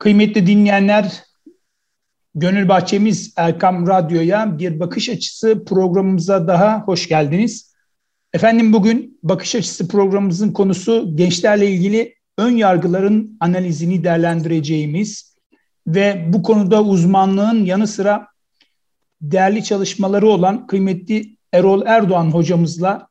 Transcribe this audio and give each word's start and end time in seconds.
Kıymetli 0.00 0.46
dinleyenler, 0.46 1.24
Gönül 2.34 2.68
Bahçemiz 2.68 3.32
Erkam 3.36 3.86
Radyo'ya 3.86 4.58
bir 4.58 4.80
bakış 4.80 5.08
açısı 5.08 5.64
programımıza 5.64 6.46
daha 6.46 6.80
hoş 6.80 7.08
geldiniz. 7.08 7.74
Efendim 8.32 8.72
bugün 8.72 9.18
bakış 9.22 9.54
açısı 9.54 9.88
programımızın 9.88 10.52
konusu 10.52 11.16
gençlerle 11.16 11.70
ilgili 11.70 12.14
ön 12.38 12.56
yargıların 12.56 13.36
analizini 13.40 14.04
değerlendireceğimiz 14.04 15.36
ve 15.86 16.26
bu 16.28 16.42
konuda 16.42 16.84
uzmanlığın 16.84 17.64
yanı 17.64 17.86
sıra 17.86 18.26
değerli 19.20 19.64
çalışmaları 19.64 20.28
olan 20.28 20.66
kıymetli 20.66 21.36
Erol 21.52 21.82
Erdoğan 21.86 22.30
hocamızla 22.30 23.08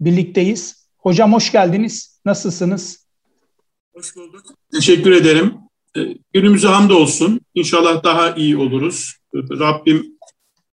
birlikteyiz. 0.00 0.88
Hocam 0.98 1.32
hoş 1.32 1.52
geldiniz. 1.52 2.20
Nasılsınız? 2.24 3.06
Hoş 3.94 4.16
bulduk. 4.16 4.44
Teşekkür 4.72 5.12
ederim. 5.12 5.59
Ee, 5.96 6.00
günümüze 6.32 6.68
hamdolsun. 6.68 7.40
İnşallah 7.54 8.04
daha 8.04 8.34
iyi 8.34 8.56
oluruz. 8.56 9.14
Rabbim 9.34 10.06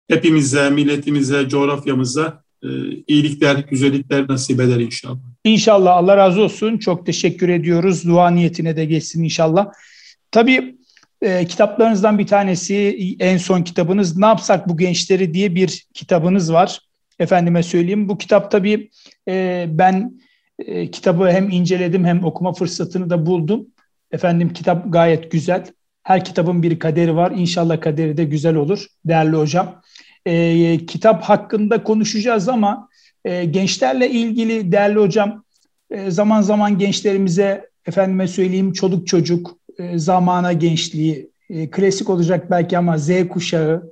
hepimize, 0.07 0.69
milletimize, 0.69 1.49
coğrafyamıza 1.49 2.43
e, 2.63 2.67
iyilikler, 3.07 3.55
güzellikler 3.55 4.27
nasip 4.29 4.61
eder 4.61 4.79
inşallah. 4.79 5.19
İnşallah 5.43 5.97
Allah 5.97 6.17
razı 6.17 6.41
olsun. 6.41 6.77
Çok 6.77 7.05
teşekkür 7.05 7.49
ediyoruz. 7.49 8.05
Dua 8.05 8.29
niyetine 8.29 8.75
de 8.77 8.85
geçsin 8.85 9.23
inşallah. 9.23 9.67
Tabii 10.31 10.75
e, 11.21 11.45
kitaplarınızdan 11.47 12.19
bir 12.19 12.27
tanesi 12.27 13.15
en 13.19 13.37
son 13.37 13.61
kitabınız 13.61 14.17
Ne 14.17 14.25
yapsak 14.25 14.69
bu 14.69 14.77
gençleri 14.77 15.33
diye 15.33 15.55
bir 15.55 15.85
kitabınız 15.93 16.53
var. 16.53 16.79
Efendime 17.19 17.63
söyleyeyim. 17.63 18.09
Bu 18.09 18.17
kitap 18.17 18.51
tabii 18.51 18.89
e, 19.27 19.65
ben 19.69 20.19
e, 20.59 20.91
kitabı 20.91 21.31
hem 21.31 21.49
inceledim 21.49 22.05
hem 22.05 22.23
okuma 22.23 22.53
fırsatını 22.53 23.09
da 23.09 23.25
buldum. 23.25 23.67
Efendim 24.13 24.53
kitap 24.53 24.93
gayet 24.93 25.31
güzel. 25.31 25.65
Her 26.03 26.25
kitabın 26.25 26.63
bir 26.63 26.79
kaderi 26.79 27.15
var. 27.15 27.33
İnşallah 27.35 27.81
kaderi 27.81 28.17
de 28.17 28.23
güzel 28.23 28.55
olur 28.55 28.85
değerli 29.05 29.35
hocam. 29.35 29.81
E, 30.25 30.85
kitap 30.85 31.23
hakkında 31.23 31.83
konuşacağız 31.83 32.49
ama 32.49 32.89
e, 33.25 33.45
gençlerle 33.45 34.09
ilgili 34.09 34.71
değerli 34.71 34.99
hocam 34.99 35.43
e, 35.91 36.11
zaman 36.11 36.41
zaman 36.41 36.77
gençlerimize 36.77 37.69
efendime 37.85 38.27
söyleyeyim 38.27 38.73
çoluk 38.73 39.07
çocuk, 39.07 39.57
e, 39.79 39.99
zamana 39.99 40.53
gençliği, 40.53 41.31
e, 41.49 41.69
klasik 41.69 42.09
olacak 42.09 42.51
belki 42.51 42.77
ama 42.77 42.97
Z 42.97 43.27
kuşağı 43.29 43.91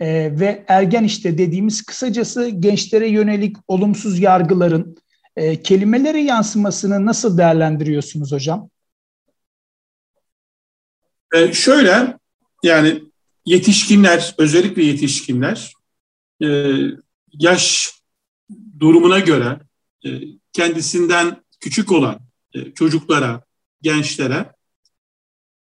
e, 0.00 0.06
ve 0.40 0.64
ergen 0.68 1.04
işte 1.04 1.38
dediğimiz 1.38 1.82
kısacası 1.82 2.48
gençlere 2.48 3.08
yönelik 3.08 3.56
olumsuz 3.68 4.20
yargıların 4.20 4.96
e, 5.36 5.62
kelimelere 5.62 6.20
yansımasını 6.20 7.06
nasıl 7.06 7.38
değerlendiriyorsunuz 7.38 8.32
hocam? 8.32 8.70
E, 11.34 11.52
şöyle 11.52 12.18
yani 12.62 13.02
yetişkinler 13.44 14.34
özellikle 14.38 14.82
yetişkinler 14.84 15.72
e, 16.42 16.76
yaş 17.32 17.94
durumuna 18.80 19.18
göre 19.18 19.60
e, 20.04 20.08
kendisinden 20.52 21.42
küçük 21.60 21.92
olan 21.92 22.20
e, 22.54 22.72
çocuklara, 22.74 23.44
gençlere 23.82 24.52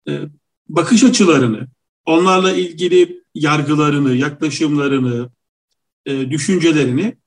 e, 0.08 0.22
bakış 0.70 1.04
açılarını, 1.04 1.68
onlarla 2.06 2.52
ilgili 2.52 3.24
yargılarını, 3.36 4.16
yaklaşımlarını, 4.16 5.30
e, 6.06 6.30
düşüncelerini 6.30 7.18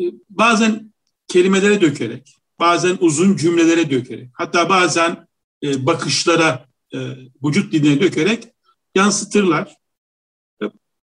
e, 0.00 0.02
bazen 0.30 0.92
kelimelere 1.28 1.80
dökerek, 1.80 2.36
bazen 2.58 2.96
uzun 3.00 3.36
cümlelere 3.36 3.90
dökerek, 3.90 4.30
hatta 4.32 4.68
bazen 4.68 5.26
e, 5.62 5.86
bakışlara 5.86 6.65
e, 6.94 6.98
vücut 7.44 7.72
diline 7.72 8.00
dökerek 8.00 8.48
yansıtırlar. 8.94 9.76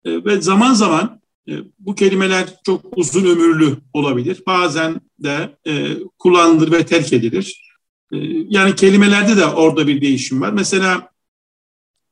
E, 0.06 0.26
ve 0.26 0.42
zaman 0.42 0.74
zaman 0.74 1.22
e, 1.48 1.54
bu 1.80 1.96
kelimeler 1.96 2.56
çok 2.66 2.98
uzun 2.98 3.26
ömürlü 3.26 3.78
olabilir. 3.94 4.44
Bazen 4.48 5.02
de 5.20 5.58
e, 5.68 5.98
kullanılır 6.20 6.72
ve 6.72 6.86
terk 6.86 7.14
edilir. 7.14 7.72
E, 8.14 8.18
yani 8.50 8.76
kelimelerde 8.76 9.38
de 9.38 9.46
orada 9.46 9.88
bir 9.88 10.02
değişim 10.02 10.42
var. 10.42 10.54
Mesela 10.54 11.12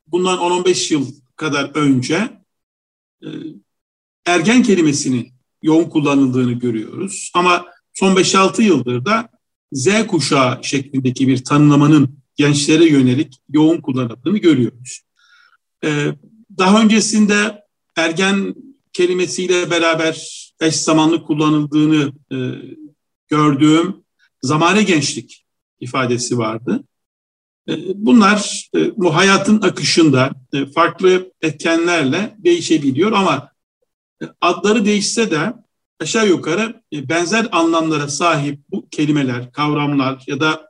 bundan 0.06 0.38
10-15 0.38 0.92
yıl 0.92 1.06
kadar 1.36 1.70
önce 1.74 2.42
e, 3.22 3.28
ergen 4.26 4.62
kelimesini 4.62 5.32
yoğun 5.62 5.90
kullanıldığını 5.90 6.52
görüyoruz. 6.52 7.30
Ama 7.34 7.66
son 7.94 8.16
5-6 8.16 8.62
yıldır 8.62 9.04
da 9.04 9.28
Z 9.72 10.06
kuşağı 10.06 10.64
şeklindeki 10.64 11.28
bir 11.28 11.44
tanımlamanın 11.44 12.19
gençlere 12.36 12.84
yönelik 12.84 13.40
yoğun 13.48 13.80
kullanıldığını 13.80 14.38
görüyoruz. 14.38 15.00
Ee, 15.84 16.06
daha 16.58 16.82
öncesinde 16.82 17.64
ergen 17.96 18.54
kelimesiyle 18.92 19.70
beraber 19.70 20.50
eş 20.60 20.76
zamanlı 20.76 21.22
kullanıldığını 21.22 22.12
e, 22.32 22.36
gördüğüm 23.28 23.96
zamane 24.42 24.82
gençlik 24.82 25.46
ifadesi 25.80 26.38
vardı. 26.38 26.84
E, 27.68 27.74
bunlar 27.94 28.70
e, 28.76 28.96
bu 28.96 29.14
hayatın 29.14 29.62
akışında 29.62 30.30
e, 30.52 30.66
farklı 30.66 31.32
etkenlerle 31.42 32.36
değişebiliyor 32.38 33.12
ama 33.12 33.52
e, 34.22 34.24
adları 34.40 34.84
değişse 34.84 35.30
de 35.30 35.52
aşağı 36.00 36.28
yukarı 36.28 36.82
e, 36.92 37.08
benzer 37.08 37.48
anlamlara 37.52 38.08
sahip 38.08 38.60
bu 38.70 38.88
kelimeler, 38.88 39.52
kavramlar 39.52 40.24
ya 40.26 40.40
da 40.40 40.69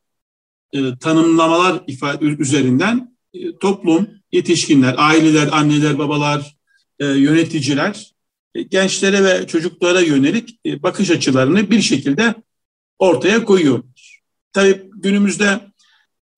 e, 0.73 0.99
tanımlamalar 0.99 1.83
ifade 1.87 2.25
üzerinden 2.25 3.17
e, 3.35 3.59
toplum, 3.59 4.09
yetişkinler, 4.33 4.95
aileler, 4.99 5.49
anneler, 5.53 5.99
babalar, 5.99 6.57
e, 6.99 7.07
yöneticiler 7.07 8.13
e, 8.55 8.63
gençlere 8.63 9.25
ve 9.25 9.47
çocuklara 9.47 10.01
yönelik 10.01 10.61
e, 10.67 10.83
bakış 10.83 11.11
açılarını 11.11 11.71
bir 11.71 11.81
şekilde 11.81 12.35
ortaya 12.99 13.45
koyuyorlar. 13.45 14.21
Tabii 14.53 14.83
günümüzde 14.95 15.61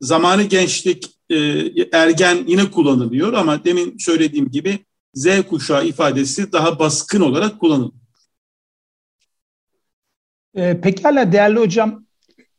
zamanı 0.00 0.42
gençlik, 0.42 1.10
e, 1.31 1.37
ergen 1.92 2.44
yine 2.47 2.71
kullanılıyor 2.71 3.32
ama 3.32 3.65
demin 3.65 3.98
söylediğim 3.98 4.50
gibi 4.50 4.78
Z 5.15 5.42
kuşağı 5.48 5.87
ifadesi 5.87 6.53
daha 6.53 6.78
baskın 6.78 7.21
olarak 7.21 7.60
kullanılıyor. 7.60 8.03
E, 10.54 10.81
pekala 10.81 11.32
değerli 11.32 11.59
hocam 11.59 12.06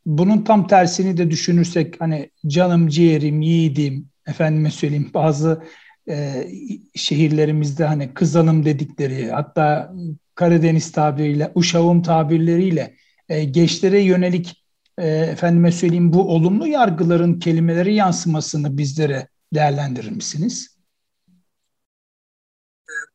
bunun 0.06 0.44
tam 0.44 0.66
tersini 0.66 1.16
de 1.16 1.30
düşünürsek 1.30 2.00
hani 2.00 2.30
canım 2.46 2.88
ciğerim 2.88 3.40
yiğidim 3.40 4.08
efendime 4.26 4.70
söyleyeyim 4.70 5.10
bazı 5.14 5.62
e, 6.08 6.48
şehirlerimizde 6.94 7.84
hani 7.84 8.14
kızanım 8.14 8.64
dedikleri 8.64 9.30
hatta 9.30 9.94
Karadeniz 10.34 10.92
tabiriyle 10.92 11.52
uşağım 11.54 12.02
tabirleriyle 12.02 12.96
e, 13.28 13.44
gençlere 13.44 14.00
yönelik 14.00 14.64
e, 14.98 15.08
efendime 15.08 15.72
söyleyeyim 15.72 16.12
bu 16.12 16.34
olumlu 16.34 16.66
yargıların 16.66 17.38
kelimeleri 17.38 17.94
yansımasını 17.94 18.78
bizlere 18.78 19.28
değerlendirir 19.54 20.10
misiniz? 20.10 20.78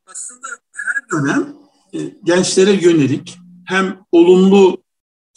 Aslında 0.05 0.47
her 0.73 1.09
dönem 1.11 1.55
e, 1.93 1.99
gençlere 2.23 2.71
yönelik 2.71 3.37
hem 3.65 3.99
olumlu 4.11 4.83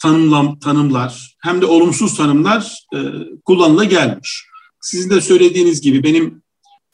tanımlam, 0.03 0.59
tanımlar 0.59 1.35
hem 1.39 1.61
de 1.61 1.65
olumsuz 1.65 2.17
tanımlar 2.17 2.85
e, 2.95 2.99
kullanıla 3.45 3.83
gelmiş. 3.83 4.45
Sizin 4.81 5.09
de 5.09 5.21
söylediğiniz 5.21 5.81
gibi 5.81 6.03
benim 6.03 6.43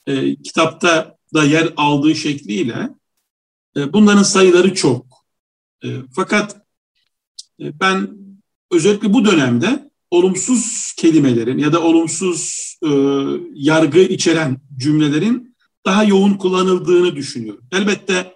e, 0.06 0.36
kitapta 0.36 1.16
da 1.34 1.44
yer 1.44 1.72
aldığı 1.76 2.14
şekliyle 2.14 2.88
e, 3.76 3.92
bunların 3.92 4.22
sayıları 4.22 4.74
çok. 4.74 5.06
E, 5.84 5.88
fakat 6.14 6.56
e, 7.60 7.80
ben 7.80 8.10
özellikle 8.70 9.12
bu 9.12 9.24
dönemde 9.24 9.90
olumsuz 10.10 10.92
kelimelerin 10.96 11.58
ya 11.58 11.72
da 11.72 11.82
olumsuz 11.82 12.74
e, 12.82 12.90
yargı 13.54 14.00
içeren 14.00 14.56
cümlelerin 14.76 15.56
daha 15.86 16.04
yoğun 16.04 16.34
kullanıldığını 16.34 17.16
düşünüyorum. 17.16 17.64
Elbette 17.72 18.34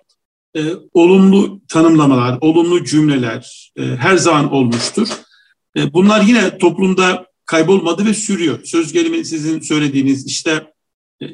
e, 0.56 0.72
olumlu 0.92 1.60
tanımlamalar, 1.68 2.38
olumlu 2.40 2.84
cümleler 2.84 3.72
e, 3.76 3.82
her 3.82 4.16
zaman 4.16 4.52
olmuştur. 4.52 5.08
E, 5.76 5.92
bunlar 5.92 6.22
yine 6.22 6.58
toplumda 6.58 7.26
kaybolmadı 7.46 8.06
ve 8.06 8.14
sürüyor. 8.14 8.64
Söz 8.64 8.92
gelimi 8.92 9.24
sizin 9.24 9.60
söylediğiniz 9.60 10.26
işte 10.26 10.72
e, 11.22 11.26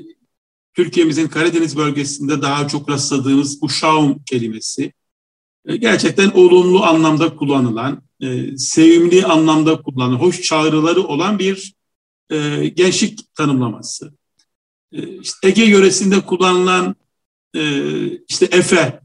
Türkiye'mizin 0.75 1.28
Karadeniz 1.28 1.76
bölgesinde 1.76 2.43
daha 2.43 2.69
çok 2.69 2.90
rastladığımız 2.90 3.62
bu 3.62 3.69
şaum 3.69 4.22
kelimesi 4.22 4.93
e, 5.66 5.76
gerçekten 5.76 6.31
olumlu 6.31 6.84
anlamda 6.84 7.37
kullanılan, 7.37 8.02
e, 8.20 8.56
sevimli 8.56 9.25
anlamda 9.25 9.82
kullanılan, 9.82 10.19
hoş 10.19 10.43
çağrıları 10.43 11.02
olan 11.02 11.38
bir 11.38 11.75
e, 12.31 12.69
gençlik 12.69 13.34
tanımlaması. 13.34 14.12
E, 14.93 15.08
işte 15.08 15.49
Ege 15.49 15.64
yöresinde 15.64 16.20
kullanılan 16.20 16.96
e, 17.55 17.62
işte 18.28 18.49
Efe 18.52 19.00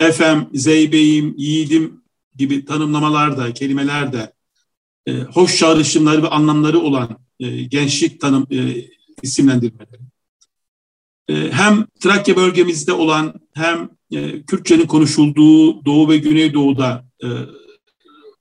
efem, 0.00 0.48
zeybeyim, 0.54 1.34
yiğidim 1.36 2.00
gibi 2.36 2.64
tanımlamalar 2.64 3.38
da, 3.38 3.54
kelimeler 3.54 4.12
de 4.12 4.32
e, 5.06 5.12
hoş 5.12 5.58
çağrışımları 5.58 6.22
ve 6.22 6.28
anlamları 6.28 6.78
olan 6.78 7.18
e, 7.40 7.62
gençlik 7.62 8.20
tanım 8.20 8.46
e, 8.50 8.84
isimlendirmeleri. 9.22 10.02
E, 11.28 11.52
hem 11.52 11.86
Trakya 12.00 12.36
bölgemizde 12.36 12.92
olan 12.92 13.34
hem 13.54 13.90
e, 14.12 14.42
Kürtçenin 14.42 14.86
konuşulduğu 14.86 15.84
Doğu 15.84 16.08
ve 16.08 16.16
Güneydoğu'da 16.16 17.04
e, 17.24 17.28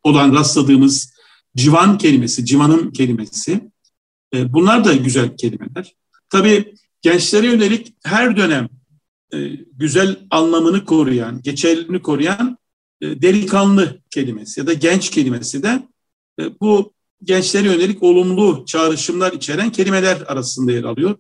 olan 0.03 0.33
rastladığımız 0.33 1.13
civan 1.55 1.97
kelimesi, 1.97 2.45
civanın 2.45 2.91
kelimesi. 2.91 3.69
E, 4.33 4.53
bunlar 4.53 4.85
da 4.85 4.93
güzel 4.93 5.37
kelimeler. 5.37 5.95
Tabii 6.29 6.73
gençlere 7.01 7.47
yönelik 7.47 7.93
her 8.03 8.37
dönem 8.37 8.69
güzel 9.77 10.19
anlamını 10.29 10.85
koruyan, 10.85 11.41
geçerliliğini 11.41 12.01
koruyan 12.01 12.57
e, 13.01 13.21
delikanlı 13.21 14.01
kelimesi 14.09 14.59
ya 14.59 14.67
da 14.67 14.73
genç 14.73 15.09
kelimesi 15.09 15.63
de 15.63 15.87
e, 16.39 16.59
bu 16.59 16.93
gençlere 17.23 17.67
yönelik 17.67 18.03
olumlu 18.03 18.65
çağrışımlar 18.65 19.33
içeren 19.33 19.71
kelimeler 19.71 20.21
arasında 20.27 20.71
yer 20.71 20.83
alıyor. 20.83 21.15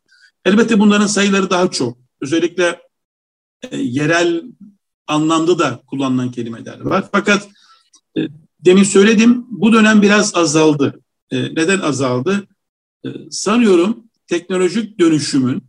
Elbette 0.45 0.79
bunların 0.79 1.07
sayıları 1.07 1.49
daha 1.49 1.71
çok. 1.71 1.97
Özellikle 2.21 2.79
e, 3.71 3.77
yerel 3.77 4.43
anlamda 5.07 5.59
da 5.59 5.81
kullanılan 5.87 6.31
kelimeler 6.31 6.79
var. 6.79 7.09
Fakat 7.11 7.49
e, 8.17 8.27
demin 8.59 8.83
söyledim 8.83 9.45
bu 9.49 9.73
dönem 9.73 10.01
biraz 10.01 10.35
azaldı. 10.35 10.99
E, 11.31 11.43
neden 11.43 11.79
azaldı? 11.79 12.47
E, 13.05 13.09
sanıyorum 13.31 14.03
teknolojik 14.27 14.99
dönüşümün 14.99 15.57
e, 15.57 15.61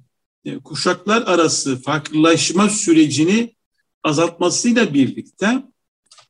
kuşaklar 0.64 1.22
arası 1.22 1.82
farklılaşma 1.82 2.68
sürecini 2.68 3.54
azaltmasıyla 4.02 4.94
birlikte 4.94 5.62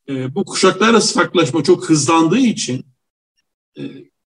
e, 0.09 0.35
bu 0.35 0.45
kuşaklar 0.45 0.89
arası 0.89 1.15
farklılaşma 1.15 1.65
çok 1.65 1.91
hızlandığı 1.91 2.39
için 2.39 2.87
e, 3.79 3.83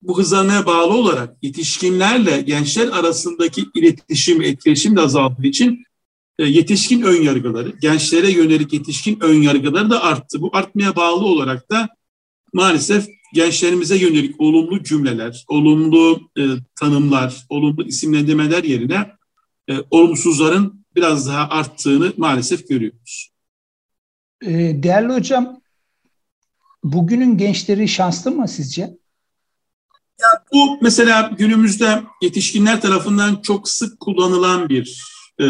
bu 0.02 0.18
hızlanmaya 0.18 0.66
bağlı 0.66 0.94
olarak 0.94 1.38
yetişkinlerle 1.42 2.42
gençler 2.42 2.88
arasındaki 2.88 3.66
iletişim, 3.76 4.42
etkileşim 4.42 4.96
de 4.96 5.02
azaldığı 5.02 5.48
için 5.48 5.84
e, 6.40 6.46
yetişkin 6.46 7.02
ön 7.02 7.22
yargıları, 7.22 7.74
gençlere 7.82 8.32
yönelik 8.32 8.74
yetişkin 8.74 9.20
ön 9.22 9.42
yargıları 9.42 9.90
da 9.90 10.04
arttı. 10.04 10.42
Bu 10.42 10.50
artmaya 10.54 10.96
bağlı 10.96 11.26
olarak 11.26 11.72
da 11.72 11.90
maalesef 12.54 13.08
gençlerimize 13.34 13.98
yönelik 13.98 14.42
olumlu 14.42 14.84
cümleler, 14.84 15.46
olumlu 15.48 16.22
e, 16.38 16.44
tanımlar, 16.80 17.46
olumlu 17.50 17.84
isimlendirmeler 17.84 18.64
yerine 18.64 19.12
e, 19.72 19.84
olumsuzların 19.92 20.86
biraz 20.96 21.28
daha 21.28 21.50
arttığını 21.50 22.14
maalesef 22.18 22.70
görüyoruz. 22.70 23.32
E, 24.42 24.50
değerli 24.84 25.14
hocam, 25.14 25.62
bugünün 26.84 27.38
gençleri 27.38 27.88
şanslı 27.88 28.32
mı 28.32 28.48
sizce? 28.48 28.82
Ya 30.22 30.28
bu 30.54 30.78
mesela 30.82 31.32
günümüzde 31.38 32.04
yetişkinler 32.22 32.82
tarafından 32.82 33.42
çok 33.42 33.70
sık 33.70 34.00
kullanılan 34.00 34.70
bir 34.70 35.04
e, 35.42 35.46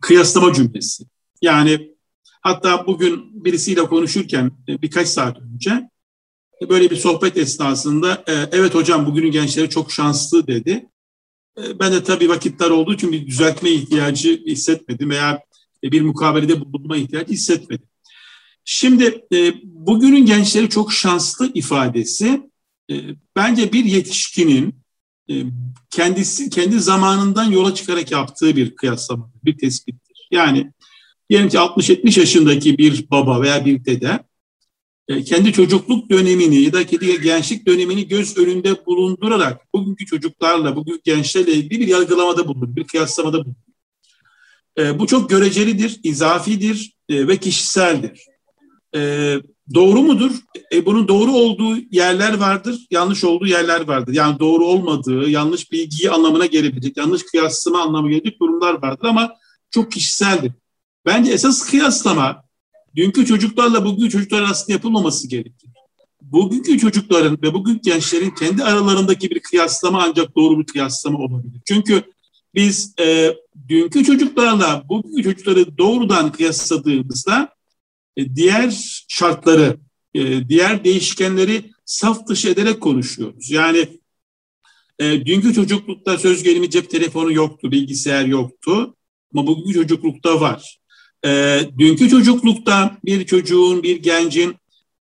kıyaslama 0.00 0.52
cümlesi. 0.52 1.04
Yani 1.42 1.90
hatta 2.40 2.86
bugün 2.86 3.44
birisiyle 3.44 3.80
konuşurken 3.80 4.52
e, 4.68 4.82
birkaç 4.82 5.08
saat 5.08 5.38
önce 5.40 5.90
böyle 6.68 6.90
bir 6.90 6.96
sohbet 6.96 7.36
esnasında 7.36 8.24
e, 8.28 8.32
evet 8.52 8.74
hocam 8.74 9.06
bugünün 9.06 9.30
gençleri 9.30 9.70
çok 9.70 9.92
şanslı 9.92 10.46
dedi. 10.46 10.88
E, 11.58 11.78
ben 11.78 11.92
de 11.92 12.04
tabii 12.04 12.28
vakitler 12.28 12.70
olduğu 12.70 12.94
için 12.94 13.12
bir 13.12 13.26
düzeltme 13.26 13.70
ihtiyacı 13.70 14.42
hissetmedim 14.46 15.10
veya 15.10 15.42
bir 15.82 16.02
mukabelede 16.02 16.60
bulunma 16.60 16.96
ihtiyacı 16.96 17.32
hissetmedim. 17.32 17.86
Şimdi 18.64 19.24
bugünün 19.64 20.26
gençleri 20.26 20.68
çok 20.68 20.92
şanslı 20.92 21.50
ifadesi 21.54 22.42
bence 23.36 23.72
bir 23.72 23.84
yetişkinin 23.84 24.74
kendisi 25.90 26.50
kendi 26.50 26.80
zamanından 26.80 27.44
yola 27.44 27.74
çıkarak 27.74 28.10
yaptığı 28.10 28.56
bir 28.56 28.76
kıyaslama, 28.76 29.30
bir 29.44 29.58
tespittir. 29.58 30.28
Yani 30.30 30.72
diyelim 31.30 31.48
ki 31.48 31.56
60-70 31.56 32.20
yaşındaki 32.20 32.78
bir 32.78 33.10
baba 33.10 33.42
veya 33.42 33.66
bir 33.66 33.84
dede 33.84 34.06
e, 34.08 34.22
kendi 35.08 35.52
çocukluk 35.52 36.10
dönemini 36.10 36.62
ya 36.62 36.72
da 36.72 36.86
kendi 36.86 37.20
gençlik 37.20 37.66
dönemini 37.66 38.08
göz 38.08 38.38
önünde 38.38 38.86
bulundurarak 38.86 39.74
bugünkü 39.74 40.06
çocuklarla, 40.06 40.76
bugün 40.76 41.00
gençlerle 41.04 41.52
ilgili 41.52 41.80
bir 41.80 41.88
yargılamada 41.88 42.48
bulunur, 42.48 42.76
bir 42.76 42.84
kıyaslamada 42.84 43.38
bulunur. 43.38 43.56
E, 44.78 44.98
bu 44.98 45.06
çok 45.06 45.30
görecelidir, 45.30 46.00
izafidir 46.02 46.92
e, 47.08 47.28
ve 47.28 47.36
kişiseldir. 47.36 48.26
E, 48.94 49.34
doğru 49.74 50.02
mudur? 50.02 50.32
E, 50.72 50.86
bunun 50.86 51.08
doğru 51.08 51.32
olduğu 51.32 51.76
yerler 51.90 52.34
vardır, 52.38 52.86
yanlış 52.90 53.24
olduğu 53.24 53.46
yerler 53.46 53.88
vardır. 53.88 54.12
Yani 54.12 54.38
doğru 54.38 54.64
olmadığı, 54.64 55.30
yanlış 55.30 55.72
bilgiyi 55.72 56.10
anlamına 56.10 56.46
gelebilecek, 56.46 56.96
yanlış 56.96 57.22
kıyaslama 57.22 57.82
anlamı 57.82 58.10
gelecek 58.10 58.40
durumlar 58.40 58.82
vardır 58.82 59.08
ama 59.08 59.34
çok 59.70 59.92
kişiseldir. 59.92 60.52
Bence 61.06 61.32
esas 61.32 61.70
kıyaslama 61.70 62.44
dünkü 62.96 63.26
çocuklarla 63.26 63.84
bugünkü 63.84 64.10
çocuklar 64.10 64.42
arasında 64.42 64.72
yapılmaması 64.72 65.28
gerekir. 65.28 65.70
Bugünkü 66.22 66.78
çocukların 66.78 67.38
ve 67.42 67.54
bugün 67.54 67.80
gençlerin 67.84 68.30
kendi 68.30 68.64
aralarındaki 68.64 69.30
bir 69.30 69.40
kıyaslama 69.40 70.02
ancak 70.02 70.36
doğru 70.36 70.58
bir 70.58 70.66
kıyaslama 70.66 71.18
olabilir. 71.18 71.60
Çünkü 71.66 72.02
biz 72.54 72.94
e, 73.00 73.36
dünkü 73.68 74.04
çocuklarla 74.04 74.84
bugünkü 74.88 75.22
çocukları 75.22 75.78
doğrudan 75.78 76.32
kıyasladığımızda 76.32 77.48
e, 78.16 78.36
diğer 78.36 79.04
şartları, 79.08 79.76
e, 80.14 80.48
diğer 80.48 80.84
değişkenleri 80.84 81.70
saf 81.84 82.28
dışı 82.28 82.48
ederek 82.48 82.80
konuşuyoruz. 82.80 83.50
Yani 83.50 83.88
e, 84.98 85.26
dünkü 85.26 85.54
çocuklukta 85.54 86.18
söz 86.18 86.42
gelimi 86.42 86.70
cep 86.70 86.90
telefonu 86.90 87.32
yoktu, 87.32 87.70
bilgisayar 87.70 88.24
yoktu 88.24 88.96
ama 89.34 89.46
bugünkü 89.46 89.74
çocuklukta 89.74 90.40
var. 90.40 90.81
E, 91.24 91.60
dünkü 91.78 92.08
çocuklukta 92.08 92.98
bir 93.04 93.26
çocuğun, 93.26 93.82
bir 93.82 94.02
gencin 94.02 94.54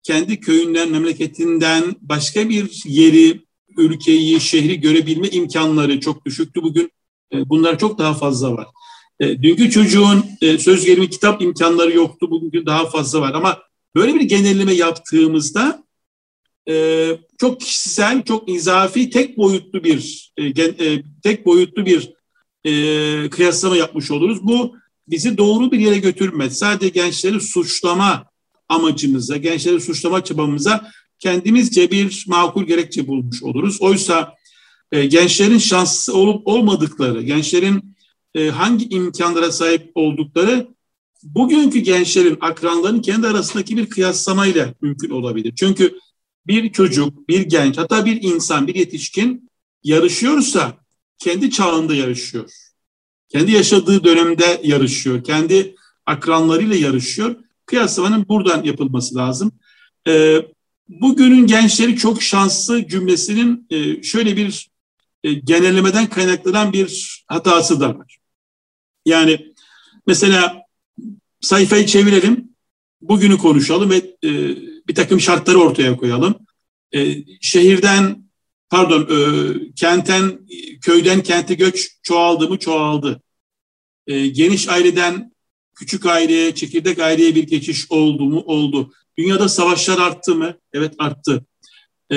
kendi 0.03 0.41
köyünden, 0.41 0.91
memleketinden 0.91 1.85
başka 2.01 2.49
bir 2.49 2.83
yeri, 2.85 3.41
ülkeyi, 3.77 4.41
şehri 4.41 4.81
görebilme 4.81 5.29
imkanları 5.29 6.01
çok 6.01 6.27
düşüktü. 6.27 6.63
Bugün 6.63 6.93
e, 7.33 7.49
bunlar 7.49 7.79
çok 7.79 7.99
daha 7.99 8.15
fazla 8.15 8.53
var. 8.53 8.67
E, 9.21 9.43
dünkü 9.43 9.71
çocuğun 9.71 10.25
e, 10.43 10.59
söz 10.59 10.85
gelimi 10.85 11.11
kitap 11.11 11.43
imkanları 11.43 11.97
yoktu, 11.97 12.31
bugün 12.31 12.67
daha 12.67 12.91
fazla 12.91 13.21
var. 13.21 13.35
Ama 13.35 13.59
böyle 13.95 14.15
bir 14.15 14.21
genelleme 14.21 14.73
yaptığımızda 14.73 15.85
e, 16.69 17.09
çok 17.39 17.61
kişisel, 17.61 18.23
çok 18.23 18.49
izafi, 18.49 19.11
tek 19.11 19.39
boyutlu 19.39 19.85
bir 19.85 20.33
e, 20.37 20.45
e, 20.47 21.03
tek 21.23 21.47
boyutlu 21.47 21.87
bir 21.87 22.13
e, 22.65 23.31
kıyaslama 23.31 23.77
yapmış 23.77 24.11
oluruz. 24.11 24.39
Bu 24.43 24.77
bizi 25.11 25.39
doğru 25.39 25.73
bir 25.73 25.79
yere 25.79 25.99
götürmez. 25.99 26.59
Sadece 26.59 26.89
gençleri 26.89 27.41
suçlama 27.41 28.25
amacımıza, 28.69 29.37
gençleri 29.37 29.81
suçlama 29.81 30.25
çabamıza 30.25 30.91
kendimizce 31.19 31.91
bir 31.91 32.25
makul 32.29 32.65
gerekçe 32.65 33.07
bulmuş 33.07 33.43
oluruz. 33.43 33.83
Oysa 33.83 34.35
e, 34.93 35.07
gençlerin 35.07 35.59
şanslı 35.59 36.15
olup 36.15 36.47
olmadıkları, 36.47 37.23
gençlerin 37.23 37.97
e, 38.35 38.49
hangi 38.49 38.89
imkanlara 38.89 39.53
sahip 39.53 39.91
oldukları 39.95 40.69
bugünkü 41.23 41.79
gençlerin, 41.79 42.39
akranların 42.41 43.01
kendi 43.01 43.27
arasındaki 43.27 43.77
bir 43.77 43.91
kıyaslamayla 43.91 44.75
mümkün 44.81 45.11
olabilir. 45.11 45.55
Çünkü 45.57 45.99
bir 46.47 46.73
çocuk, 46.73 47.29
bir 47.29 47.41
genç, 47.41 47.79
hatta 47.79 48.07
bir 48.07 48.23
insan, 48.23 48.67
bir 48.67 48.75
yetişkin 48.75 49.51
yarışıyorsa 49.83 50.77
kendi 51.19 51.51
çağında 51.51 51.95
yarışıyor. 51.95 52.68
Kendi 53.29 53.53
yaşadığı 53.53 54.05
dönemde 54.05 54.61
yarışıyor. 54.65 55.25
Kendi 55.25 55.75
akranlarıyla 56.07 56.77
yarışıyor. 56.77 57.37
Kıyaslamanın 57.67 58.29
buradan 58.29 58.65
yapılması 58.65 59.15
lazım. 59.15 59.53
Ee, 60.09 60.47
bugünün 60.89 61.47
gençleri 61.47 61.97
çok 61.97 62.23
şanslı 62.23 62.89
cümlesinin 62.89 63.67
e, 63.71 64.03
şöyle 64.03 64.37
bir 64.37 64.71
e, 65.25 65.33
genellemeden 65.33 66.07
kaynaklanan 66.07 66.73
bir 66.73 67.23
hatası 67.27 67.81
da 67.81 67.99
var. 67.99 68.19
Yani 69.07 69.53
mesela 70.07 70.63
sayfayı 71.41 71.87
çevirelim, 71.87 72.49
bugünü 73.01 73.39
konuşalım 73.39 73.91
ve 73.91 73.97
e, 73.97 74.31
bir 74.89 74.95
takım 74.95 75.21
şartları 75.21 75.59
ortaya 75.59 75.97
koyalım. 75.97 76.35
E, 76.95 77.25
şehirden, 77.41 78.28
pardon, 78.71 79.03
e, 79.03 79.19
kentten, 79.75 80.39
köyden 80.81 81.23
kente 81.23 81.55
göç 81.55 81.89
çoğaldı 82.03 82.49
mı? 82.49 82.59
Çoğaldı. 82.59 83.23
E, 84.07 84.27
geniş 84.27 84.69
aileden 84.69 85.33
küçük 85.75 86.07
aileye, 86.07 86.55
çekirdek 86.55 86.99
aileye 86.99 87.35
bir 87.35 87.47
geçiş 87.47 87.91
oldu 87.91 88.25
mu? 88.25 88.43
Oldu. 88.47 88.93
Dünyada 89.19 89.49
savaşlar 89.49 89.99
arttı 89.99 90.35
mı? 90.35 90.55
Evet 90.73 90.95
arttı. 90.99 91.45
E, 92.13 92.17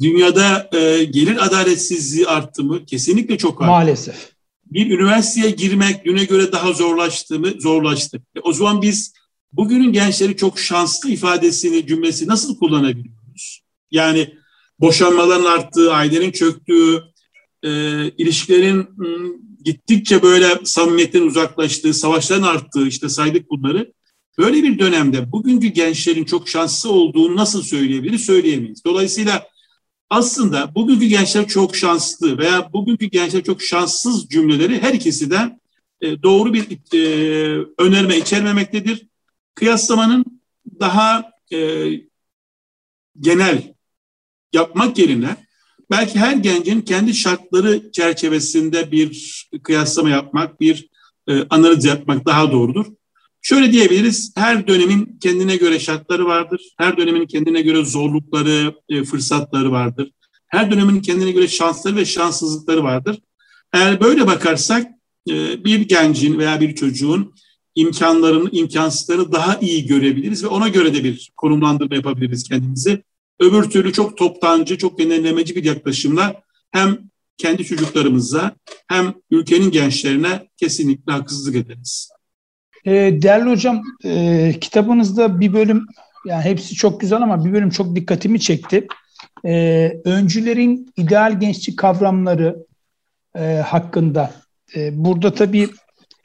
dünyada 0.00 0.70
e, 0.72 1.04
gelir 1.04 1.46
adaletsizliği 1.46 2.26
arttı 2.26 2.64
mı? 2.64 2.84
Kesinlikle 2.84 3.38
çok 3.38 3.62
arttı. 3.62 3.70
Maalesef 3.70 4.38
bir 4.70 4.90
üniversiteye 4.90 5.50
girmek 5.50 6.04
düne 6.04 6.24
göre 6.24 6.52
daha 6.52 6.72
zorlaştı 6.72 7.38
mı? 7.38 7.50
Zorlaştı. 7.58 8.22
E 8.36 8.40
o 8.40 8.52
zaman 8.52 8.82
biz 8.82 9.12
bugünün 9.52 9.92
gençleri 9.92 10.36
çok 10.36 10.58
şanslı 10.58 11.10
ifadesini, 11.10 11.86
cümlesi 11.86 12.26
nasıl 12.26 12.58
kullanabiliyoruz? 12.58 13.62
Yani 13.90 14.37
boşanmaların 14.80 15.44
arttığı, 15.44 15.92
ailenin 15.92 16.30
çöktüğü, 16.30 17.02
e, 17.62 17.70
ilişkilerin 18.10 18.88
gittikçe 19.64 20.22
böyle 20.22 20.46
samimiyetten 20.64 21.22
uzaklaştığı, 21.22 21.94
savaşların 21.94 22.42
arttığı 22.42 22.86
işte 22.86 23.08
saydık 23.08 23.50
bunları. 23.50 23.92
Böyle 24.38 24.62
bir 24.62 24.78
dönemde 24.78 25.32
bugünkü 25.32 25.66
gençlerin 25.66 26.24
çok 26.24 26.48
şanslı 26.48 26.90
olduğunu 26.90 27.36
nasıl 27.36 27.62
söyleyebiliriz? 27.62 28.26
Söyleyemeyiz. 28.26 28.84
Dolayısıyla 28.84 29.46
aslında 30.10 30.74
bugünkü 30.74 31.06
gençler 31.06 31.48
çok 31.48 31.76
şanslı 31.76 32.38
veya 32.38 32.72
bugünkü 32.72 33.06
gençler 33.06 33.44
çok 33.44 33.62
şanssız 33.62 34.28
cümleleri 34.28 34.82
her 34.82 34.94
ikisi 34.94 35.30
de 35.30 35.58
e, 36.00 36.22
doğru 36.22 36.54
bir 36.54 36.66
e, 36.94 37.64
önerme 37.78 38.16
içermemektedir. 38.16 39.06
Kıyaslamanın 39.54 40.24
daha 40.80 41.32
e, 41.52 41.88
genel 43.20 43.74
yapmak 44.52 44.98
yerine 44.98 45.36
belki 45.90 46.18
her 46.18 46.36
gencin 46.36 46.80
kendi 46.80 47.14
şartları 47.14 47.92
çerçevesinde 47.92 48.92
bir 48.92 49.44
kıyaslama 49.62 50.10
yapmak, 50.10 50.60
bir 50.60 50.88
e, 51.28 51.42
analiz 51.50 51.84
yapmak 51.84 52.26
daha 52.26 52.52
doğrudur. 52.52 52.86
Şöyle 53.42 53.72
diyebiliriz, 53.72 54.32
her 54.36 54.66
dönemin 54.66 55.18
kendine 55.20 55.56
göre 55.56 55.78
şartları 55.78 56.26
vardır. 56.26 56.60
Her 56.78 56.96
dönemin 56.96 57.26
kendine 57.26 57.62
göre 57.62 57.84
zorlukları, 57.84 58.74
e, 58.88 59.04
fırsatları 59.04 59.72
vardır. 59.72 60.10
Her 60.46 60.70
dönemin 60.70 61.00
kendine 61.00 61.30
göre 61.30 61.48
şansları 61.48 61.96
ve 61.96 62.04
şanssızlıkları 62.04 62.84
vardır. 62.84 63.18
Eğer 63.72 64.00
böyle 64.00 64.26
bakarsak 64.26 64.86
e, 65.30 65.64
bir 65.64 65.80
gencin 65.80 66.38
veya 66.38 66.60
bir 66.60 66.74
çocuğun 66.74 67.34
imkanlarını, 67.74 68.50
imkansızlarını 68.52 69.32
daha 69.32 69.58
iyi 69.60 69.86
görebiliriz 69.86 70.44
ve 70.44 70.48
ona 70.48 70.68
göre 70.68 70.94
de 70.94 71.04
bir 71.04 71.32
konumlandırma 71.36 71.96
yapabiliriz 71.96 72.48
kendimizi. 72.48 73.02
Öbür 73.40 73.70
türlü 73.70 73.92
çok 73.92 74.16
toptancı, 74.16 74.78
çok 74.78 74.98
genellemeci 74.98 75.56
bir 75.56 75.64
yaklaşımla 75.64 76.42
hem 76.70 76.98
kendi 77.36 77.64
çocuklarımıza 77.64 78.54
hem 78.88 79.14
ülkenin 79.30 79.70
gençlerine 79.70 80.48
kesinlikle 80.56 81.12
haksızlık 81.12 81.56
ederiz. 81.56 82.10
E, 82.84 82.92
değerli 82.92 83.50
hocam, 83.50 83.82
e, 84.04 84.54
kitabınızda 84.60 85.40
bir 85.40 85.52
bölüm, 85.52 85.86
yani 86.26 86.44
hepsi 86.44 86.74
çok 86.74 87.00
güzel 87.00 87.22
ama 87.22 87.44
bir 87.44 87.52
bölüm 87.52 87.70
çok 87.70 87.96
dikkatimi 87.96 88.40
çekti. 88.40 88.86
E, 89.44 89.92
öncülerin 90.04 90.92
ideal 90.96 91.40
gençlik 91.40 91.78
kavramları 91.78 92.56
e, 93.36 93.42
hakkında. 93.66 94.32
E, 94.76 95.04
burada 95.04 95.34
tabii 95.34 95.68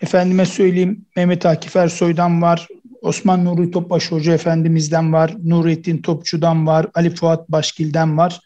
efendime 0.01 0.45
söyleyeyim 0.45 1.05
Mehmet 1.15 1.45
Akif 1.45 1.75
Ersoy'dan 1.75 2.41
var, 2.41 2.67
Osman 3.03 3.45
Nuri 3.45 3.71
Topbaş 3.71 4.11
Hoca 4.11 4.33
Efendimiz'den 4.33 5.13
var, 5.13 5.35
Nurettin 5.43 6.01
Topçu'dan 6.01 6.67
var, 6.67 6.87
Ali 6.93 7.15
Fuat 7.15 7.49
Başgil'den 7.49 8.17
var. 8.17 8.39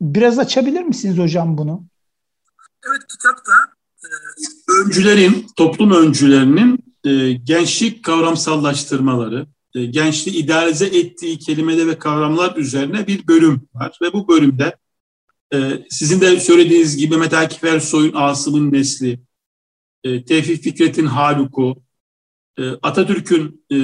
Biraz 0.00 0.38
açabilir 0.38 0.80
misiniz 0.80 1.18
hocam 1.18 1.58
bunu? 1.58 1.84
Evet 2.88 3.02
kitapta 3.08 3.52
e, 4.04 4.86
öncülerin, 4.86 5.46
toplum 5.56 5.90
öncülerinin 5.90 6.78
e, 7.04 7.32
gençlik 7.32 8.04
kavramsallaştırmaları, 8.04 9.46
e, 9.74 9.84
gençliği 9.84 10.36
idealize 10.36 10.86
ettiği 10.86 11.38
kelimede 11.38 11.86
ve 11.86 11.98
kavramlar 11.98 12.56
üzerine 12.56 13.06
bir 13.06 13.28
bölüm 13.28 13.68
var. 13.74 13.98
Ve 14.02 14.12
bu 14.12 14.28
bölümde 14.28 14.76
e, 15.54 15.58
sizin 15.90 16.20
de 16.20 16.40
söylediğiniz 16.40 16.96
gibi 16.96 17.16
Mehmet 17.16 17.34
Akif 17.34 17.64
Ersoy'un 17.64 18.12
Asım'ın 18.14 18.72
Nesli, 18.72 19.20
e, 20.04 20.24
Tevfik 20.24 20.62
Fikret'in 20.62 21.06
Haluk'u, 21.06 21.83
Atatürk'ün 22.82 23.64
e, 23.70 23.78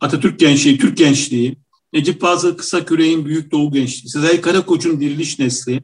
Atatürk 0.00 0.38
gençliği, 0.38 0.78
Türk 0.78 0.96
gençliği, 0.96 1.56
Necip 1.92 2.20
Fazıl 2.20 2.56
Kısaküre'nin 2.56 3.24
Büyük 3.24 3.52
Doğu 3.52 3.72
gençliği, 3.72 4.10
Sezai 4.10 4.40
Karakoç'un 4.40 5.00
Diriliş 5.00 5.38
Nesli 5.38 5.82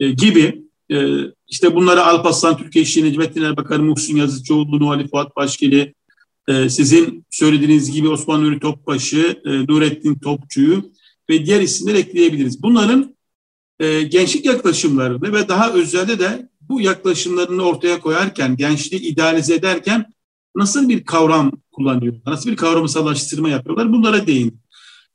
e, 0.00 0.10
gibi 0.10 0.62
e, 0.90 0.96
işte 1.48 1.74
bunlara 1.74 2.06
Alparslan 2.06 2.56
Türkiye 2.56 2.82
İşçi, 2.82 3.04
Necmettin 3.04 3.42
Erbakan, 3.42 3.84
Muhsin 3.84 4.16
Yazıcıoğlu, 4.16 4.90
Ali 4.90 5.08
Fuat 5.08 5.36
Başkeli, 5.36 5.94
sizin 6.68 7.26
söylediğiniz 7.30 7.90
gibi 7.90 8.08
Osman 8.08 8.44
Nuri 8.44 8.60
Topbaşı, 8.60 9.42
Nurettin 9.68 10.14
Topçu'yu 10.14 10.92
ve 11.30 11.46
diğer 11.46 11.60
isimleri 11.60 11.98
ekleyebiliriz. 11.98 12.62
Bunların 12.62 13.16
gençlik 14.08 14.44
yaklaşımlarını 14.44 15.32
ve 15.32 15.48
daha 15.48 15.72
özelde 15.72 16.18
de 16.18 16.48
bu 16.60 16.80
yaklaşımlarını 16.80 17.62
ortaya 17.62 18.00
koyarken, 18.00 18.56
gençliği 18.56 19.02
idealize 19.02 19.54
ederken 19.54 20.12
nasıl 20.56 20.88
bir 20.88 21.04
kavram 21.04 21.52
kullanıyorlar, 21.72 22.32
nasıl 22.32 22.50
bir 22.50 22.56
kavramsallaştırma 22.56 23.48
yapıyorlar 23.48 23.92
bunlara 23.92 24.26
değin. 24.26 24.60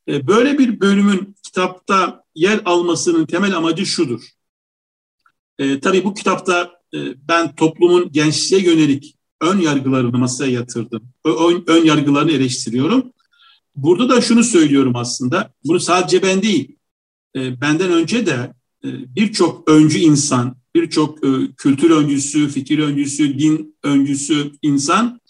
E, 0.07 0.27
böyle 0.27 0.57
bir 0.57 0.79
bölümün 0.79 1.35
kitapta 1.43 2.23
yer 2.35 2.61
almasının 2.65 3.25
temel 3.25 3.57
amacı 3.57 3.85
şudur. 3.85 4.21
E, 5.59 5.79
tabii 5.79 6.03
bu 6.03 6.13
kitapta 6.13 6.71
e, 6.93 6.97
ben 7.27 7.55
toplumun 7.55 8.11
gençliğe 8.11 8.61
yönelik 8.61 9.15
ön 9.41 9.59
yargılarını 9.59 10.17
masaya 10.17 10.51
yatırdım. 10.51 11.03
Ön, 11.25 11.63
ön 11.67 11.85
yargılarını 11.85 12.31
eleştiriyorum. 12.31 13.11
Burada 13.75 14.09
da 14.09 14.21
şunu 14.21 14.43
söylüyorum 14.43 14.95
aslında. 14.95 15.53
Bunu 15.65 15.79
sadece 15.79 16.23
ben 16.23 16.41
değil. 16.41 16.75
E, 17.35 17.61
benden 17.61 17.91
önce 17.91 18.25
de 18.25 18.53
e, 18.83 19.15
birçok 19.15 19.69
öncü 19.69 19.99
insan, 19.99 20.55
birçok 20.75 21.25
e, 21.25 21.29
kültür 21.57 21.89
öncüsü, 21.89 22.49
fikir 22.49 22.79
öncüsü, 22.79 23.39
din 23.39 23.75
öncüsü 23.83 24.51
insan 24.61 25.20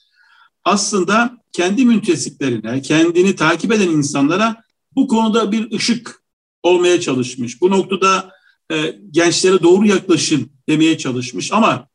aslında 0.63 1.37
kendi 1.51 1.85
müntesiplerine, 1.85 2.81
kendini 2.81 3.35
takip 3.35 3.71
eden 3.71 3.89
insanlara 3.89 4.63
bu 4.95 5.07
konuda 5.07 5.51
bir 5.51 5.71
ışık 5.71 6.23
olmaya 6.63 7.01
çalışmış. 7.01 7.61
Bu 7.61 7.71
noktada 7.71 8.31
e, 8.71 8.95
gençlere 9.11 9.63
doğru 9.63 9.87
yaklaşın 9.87 10.51
demeye 10.69 10.97
çalışmış 10.97 11.51
ama 11.51 11.87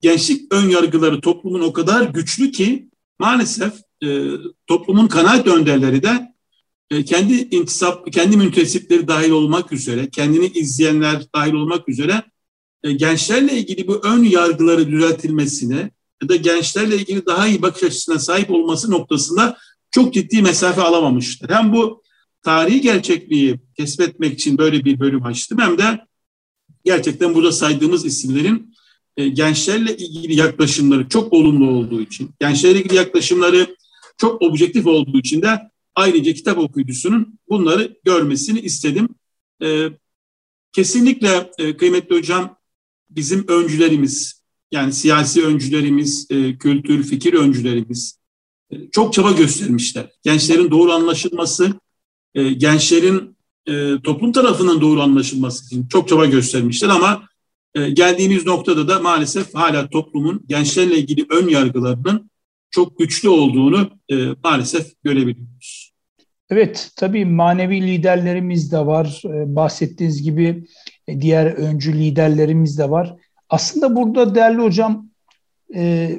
gençlik 0.00 0.52
ön 0.52 0.68
yargıları 0.68 1.20
toplumun 1.20 1.60
o 1.60 1.72
kadar 1.72 2.02
güçlü 2.02 2.50
ki 2.50 2.88
maalesef 3.18 3.72
e, 4.04 4.26
toplumun 4.66 5.06
kanaat 5.06 5.46
önderleri 5.46 6.02
de 6.02 6.34
e, 6.90 7.04
kendi 7.04 7.34
intisap, 7.34 8.12
kendi 8.12 8.36
müntesipleri 8.36 9.08
dahil 9.08 9.30
olmak 9.30 9.72
üzere, 9.72 10.10
kendini 10.10 10.46
izleyenler 10.46 11.26
dahil 11.34 11.52
olmak 11.52 11.88
üzere 11.88 12.22
e, 12.82 12.92
gençlerle 12.92 13.52
ilgili 13.58 13.88
bu 13.88 14.00
ön 14.04 14.24
yargıları 14.24 14.90
düzeltilmesine 14.90 15.90
ya 16.22 16.28
da 16.28 16.36
gençlerle 16.36 16.96
ilgili 16.96 17.26
daha 17.26 17.46
iyi 17.46 17.62
bakış 17.62 17.82
açısına 17.82 18.18
sahip 18.18 18.50
olması 18.50 18.90
noktasında 18.90 19.58
çok 19.90 20.14
ciddi 20.14 20.42
mesafe 20.42 20.80
alamamıştır. 20.80 21.50
Hem 21.50 21.72
bu 21.72 22.02
tarihi 22.42 22.80
gerçekliği 22.80 23.60
tespit 23.76 24.08
etmek 24.08 24.32
için 24.32 24.58
böyle 24.58 24.84
bir 24.84 25.00
bölüm 25.00 25.24
açtım 25.24 25.58
hem 25.58 25.78
de 25.78 26.00
gerçekten 26.84 27.34
burada 27.34 27.52
saydığımız 27.52 28.04
isimlerin 28.04 28.74
e, 29.16 29.28
gençlerle 29.28 29.96
ilgili 29.96 30.34
yaklaşımları 30.34 31.08
çok 31.08 31.32
olumlu 31.32 31.70
olduğu 31.70 32.00
için, 32.00 32.30
gençlerle 32.40 32.78
ilgili 32.78 32.94
yaklaşımları 32.94 33.76
çok 34.16 34.42
objektif 34.42 34.86
olduğu 34.86 35.18
için 35.18 35.42
de 35.42 35.70
ayrıca 35.94 36.32
kitap 36.32 36.58
okuyucusunun 36.58 37.38
bunları 37.48 37.96
görmesini 38.04 38.60
istedim. 38.60 39.08
E, 39.62 39.88
kesinlikle 40.72 41.50
e, 41.58 41.76
kıymetli 41.76 42.16
hocam 42.16 42.56
bizim 43.10 43.48
öncülerimiz, 43.48 44.39
yani 44.72 44.92
siyasi 44.92 45.44
öncülerimiz, 45.44 46.26
e, 46.30 46.58
kültür, 46.58 47.02
fikir 47.02 47.34
öncülerimiz 47.34 48.18
e, 48.70 48.90
çok 48.90 49.12
çaba 49.12 49.30
göstermişler. 49.30 50.10
Gençlerin 50.22 50.70
doğru 50.70 50.92
anlaşılması, 50.92 51.72
e, 52.34 52.52
gençlerin 52.52 53.36
e, 53.66 54.02
toplum 54.04 54.32
tarafından 54.32 54.80
doğru 54.80 55.02
anlaşılması 55.02 55.66
için 55.66 55.88
çok 55.88 56.08
çaba 56.08 56.26
göstermişler 56.26 56.88
ama 56.88 57.30
geldiğimiz 57.74 58.46
noktada 58.46 58.88
da 58.88 59.00
maalesef 59.00 59.54
hala 59.54 59.88
toplumun 59.88 60.44
gençlerle 60.46 60.98
ilgili 60.98 61.26
ön 61.30 61.48
yargılarının 61.48 62.30
çok 62.70 62.98
güçlü 62.98 63.28
olduğunu 63.28 63.90
maalesef 64.44 65.02
görebiliyoruz. 65.02 65.92
Evet, 66.50 66.90
tabii 66.96 67.24
manevi 67.24 67.82
liderlerimiz 67.82 68.72
de 68.72 68.78
var. 68.78 69.22
Bahsettiğiniz 69.24 70.22
gibi 70.22 70.64
diğer 71.20 71.46
öncü 71.46 71.92
liderlerimiz 71.92 72.78
de 72.78 72.90
var. 72.90 73.16
Aslında 73.50 73.96
burada 73.96 74.34
değerli 74.34 74.58
hocam 74.58 75.08
e, 75.74 76.10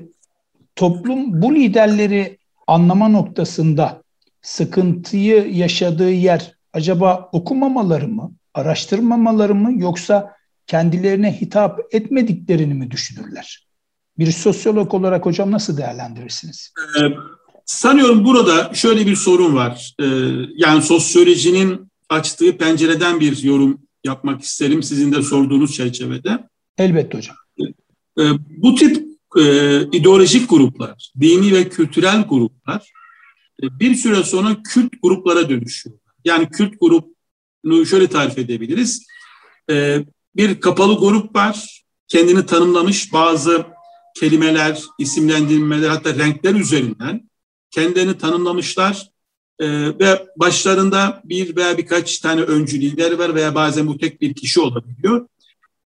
toplum 0.75 1.41
bu 1.41 1.55
liderleri 1.55 2.37
anlama 2.67 3.07
noktasında 3.07 4.03
sıkıntıyı 4.41 5.55
yaşadığı 5.55 6.11
yer 6.11 6.55
acaba 6.73 7.29
okumamaları 7.31 8.07
mı, 8.07 8.31
araştırmamaları 8.53 9.55
mı 9.55 9.81
yoksa 9.81 10.35
kendilerine 10.67 11.41
hitap 11.41 11.79
etmediklerini 11.91 12.73
mi 12.73 12.91
düşünürler? 12.91 13.67
Bir 14.19 14.31
sosyolog 14.31 14.93
olarak 14.93 15.25
hocam 15.25 15.51
nasıl 15.51 15.77
değerlendirirsiniz? 15.77 16.73
Ee, 16.99 17.01
sanıyorum 17.65 18.25
burada 18.25 18.73
şöyle 18.73 19.05
bir 19.05 19.15
sorun 19.15 19.55
var. 19.55 19.95
Ee, 19.99 20.05
yani 20.55 20.81
sosyolojinin 20.81 21.91
açtığı 22.09 22.57
pencereden 22.57 23.19
bir 23.19 23.43
yorum 23.43 23.81
yapmak 24.03 24.41
isterim 24.41 24.83
sizin 24.83 25.11
de 25.11 25.21
sorduğunuz 25.21 25.75
çerçevede. 25.75 26.50
Elbette 26.77 27.17
hocam. 27.17 27.35
Ee, 28.19 28.23
bu 28.57 28.75
tip 28.75 29.07
e, 29.37 29.43
ideolojik 29.91 30.49
gruplar, 30.49 31.11
dini 31.21 31.53
ve 31.55 31.69
kültürel 31.69 32.25
gruplar 32.29 32.91
e, 33.63 33.79
bir 33.79 33.95
süre 33.95 34.23
sonra 34.23 34.57
kült 34.63 34.93
gruplara 35.03 35.49
dönüşüyor. 35.49 35.97
Yani 36.25 36.49
kült 36.49 36.73
grubunu 36.79 37.85
şöyle 37.85 38.07
tarif 38.07 38.37
edebiliriz. 38.37 39.07
E, 39.69 40.05
bir 40.35 40.61
kapalı 40.61 40.99
grup 40.99 41.35
var. 41.35 41.83
Kendini 42.07 42.45
tanımlamış 42.45 43.13
bazı 43.13 43.65
kelimeler, 44.19 44.81
isimlendirmeler 44.99 45.89
hatta 45.89 46.15
renkler 46.15 46.55
üzerinden 46.55 47.29
kendilerini 47.71 48.17
tanımlamışlar. 48.17 49.11
Ve 49.99 50.27
başlarında 50.37 51.21
bir 51.25 51.55
veya 51.55 51.77
birkaç 51.77 52.19
tane 52.19 52.41
öncü 52.41 52.81
lider 52.81 53.11
var 53.11 53.35
veya 53.35 53.55
bazen 53.55 53.87
bu 53.87 53.97
tek 53.97 54.21
bir 54.21 54.33
kişi 54.33 54.61
olabiliyor. 54.61 55.27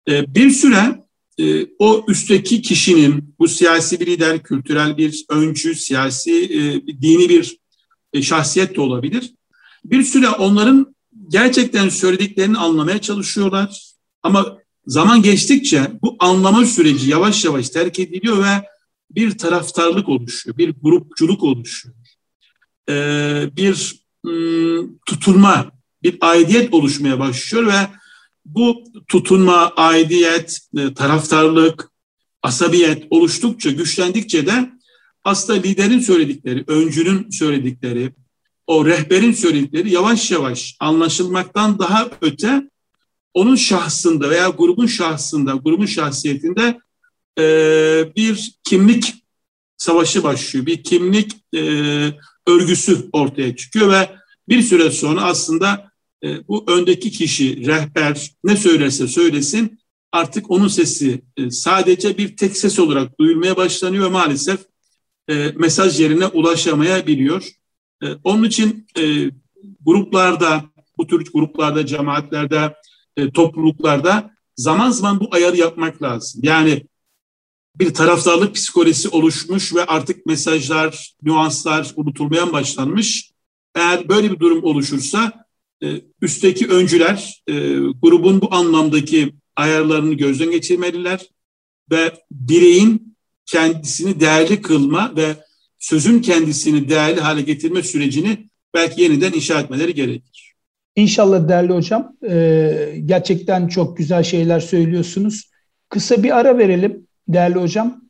Ee, 0.08 0.34
bir 0.34 0.50
süre 0.50 1.04
e, 1.38 1.66
o 1.78 2.04
üstteki 2.08 2.62
kişinin 2.62 3.34
bu 3.38 3.48
siyasi 3.48 4.00
bir 4.00 4.06
lider, 4.06 4.42
kültürel 4.42 4.96
bir 4.96 5.24
öncü, 5.28 5.74
siyasi, 5.74 6.32
e, 6.44 6.86
dini 7.02 7.28
bir 7.28 7.58
e, 8.12 8.22
şahsiyet 8.22 8.76
de 8.76 8.80
olabilir. 8.80 9.34
Bir 9.84 10.02
süre 10.02 10.28
onların 10.28 10.94
gerçekten 11.28 11.88
söylediklerini 11.88 12.58
anlamaya 12.58 13.00
çalışıyorlar. 13.00 13.92
Ama 14.22 14.58
zaman 14.86 15.22
geçtikçe 15.22 15.92
bu 16.02 16.16
anlama 16.18 16.64
süreci 16.64 17.10
yavaş 17.10 17.44
yavaş 17.44 17.68
terk 17.68 17.98
ediliyor 17.98 18.44
ve 18.44 18.64
bir 19.10 19.38
taraftarlık 19.38 20.08
oluşuyor, 20.08 20.56
bir 20.56 20.74
grupçuluk 20.82 21.42
oluşuyor. 21.42 21.94
Ee, 22.88 23.50
bir 23.56 23.96
ım, 24.26 24.98
tutunma, 25.06 25.72
bir 26.02 26.18
aidiyet 26.20 26.74
oluşmaya 26.74 27.18
başlıyor 27.18 27.66
ve 27.66 27.97
bu 28.54 28.84
tutunma, 29.08 29.72
aidiyet, 29.76 30.58
e, 30.78 30.94
taraftarlık, 30.94 31.90
asabiyet 32.42 33.06
oluştukça, 33.10 33.70
güçlendikçe 33.70 34.46
de 34.46 34.70
aslında 35.24 35.60
liderin 35.60 36.00
söyledikleri, 36.00 36.64
öncünün 36.66 37.30
söyledikleri, 37.30 38.12
o 38.66 38.86
rehberin 38.86 39.32
söyledikleri 39.32 39.92
yavaş 39.92 40.30
yavaş 40.30 40.76
anlaşılmaktan 40.80 41.78
daha 41.78 42.10
öte 42.20 42.70
onun 43.34 43.56
şahsında 43.56 44.30
veya 44.30 44.48
grubun 44.48 44.86
şahsında, 44.86 45.52
grubun 45.52 45.86
şahsiyetinde 45.86 46.78
e, 47.38 47.44
bir 48.16 48.52
kimlik 48.64 49.14
savaşı 49.76 50.22
başlıyor. 50.22 50.66
Bir 50.66 50.82
kimlik 50.82 51.32
e, 51.54 51.60
örgüsü 52.46 53.08
ortaya 53.12 53.56
çıkıyor 53.56 53.92
ve 53.92 54.10
bir 54.48 54.62
süre 54.62 54.90
sonra 54.90 55.22
aslında 55.22 55.87
e, 56.24 56.48
bu 56.48 56.64
öndeki 56.68 57.10
kişi, 57.10 57.66
rehber 57.66 58.30
ne 58.44 58.56
söylerse 58.56 59.08
söylesin 59.08 59.78
artık 60.12 60.50
onun 60.50 60.68
sesi 60.68 61.22
e, 61.36 61.50
sadece 61.50 62.18
bir 62.18 62.36
tek 62.36 62.56
ses 62.56 62.78
olarak 62.78 63.20
duyulmaya 63.20 63.56
başlanıyor 63.56 64.04
ve 64.04 64.08
maalesef 64.08 64.60
e, 65.28 65.52
mesaj 65.56 66.00
yerine 66.00 66.26
ulaşamayabiliyor. 66.26 67.48
E, 68.02 68.06
onun 68.24 68.44
için 68.44 68.86
e, 68.98 69.30
gruplarda, 69.80 70.64
bu 70.98 71.06
tür 71.06 71.32
gruplarda, 71.32 71.86
cemaatlerde, 71.86 72.74
topluluklarda 73.34 74.30
zaman 74.56 74.90
zaman 74.90 75.20
bu 75.20 75.28
ayarı 75.30 75.56
yapmak 75.56 76.02
lazım. 76.02 76.40
Yani 76.44 76.82
bir 77.76 77.94
taraftarlık 77.94 78.54
psikolojisi 78.54 79.08
oluşmuş 79.08 79.74
ve 79.74 79.84
artık 79.84 80.26
mesajlar, 80.26 81.14
nüanslar 81.22 81.92
unutulmaya 81.96 82.52
başlanmış. 82.52 83.30
Eğer 83.74 84.08
böyle 84.08 84.30
bir 84.32 84.40
durum 84.40 84.64
oluşursa 84.64 85.47
üstteki 86.22 86.68
öncüler 86.68 87.42
e, 87.48 87.54
grubun 88.02 88.40
bu 88.40 88.54
anlamdaki 88.54 89.32
ayarlarını 89.56 90.14
gözden 90.14 90.50
geçirmeliler 90.50 91.26
ve 91.90 92.12
bireyin 92.30 93.16
kendisini 93.46 94.20
değerli 94.20 94.62
kılma 94.62 95.12
ve 95.16 95.36
sözün 95.78 96.20
kendisini 96.20 96.88
değerli 96.88 97.20
hale 97.20 97.42
getirme 97.42 97.82
sürecini 97.82 98.48
belki 98.74 99.02
yeniden 99.02 99.32
inşa 99.32 99.60
etmeleri 99.60 99.94
gerekir. 99.94 100.54
İnşallah 100.96 101.48
değerli 101.48 101.72
hocam. 101.72 102.16
E, 102.28 103.02
gerçekten 103.06 103.68
çok 103.68 103.96
güzel 103.96 104.22
şeyler 104.22 104.60
söylüyorsunuz. 104.60 105.50
Kısa 105.88 106.22
bir 106.22 106.38
ara 106.38 106.58
verelim 106.58 107.06
değerli 107.28 107.54
hocam. 107.54 108.07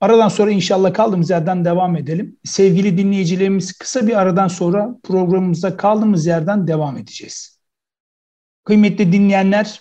Aradan 0.00 0.28
sonra 0.28 0.50
inşallah 0.50 0.94
kaldığımız 0.94 1.30
yerden 1.30 1.64
devam 1.64 1.96
edelim. 1.96 2.36
Sevgili 2.44 2.98
dinleyicilerimiz 2.98 3.72
kısa 3.72 4.06
bir 4.06 4.20
aradan 4.20 4.48
sonra 4.48 4.96
programımızda 5.02 5.76
kaldığımız 5.76 6.26
yerden 6.26 6.68
devam 6.68 6.96
edeceğiz. 6.96 7.60
Kıymetli 8.64 9.12
dinleyenler, 9.12 9.80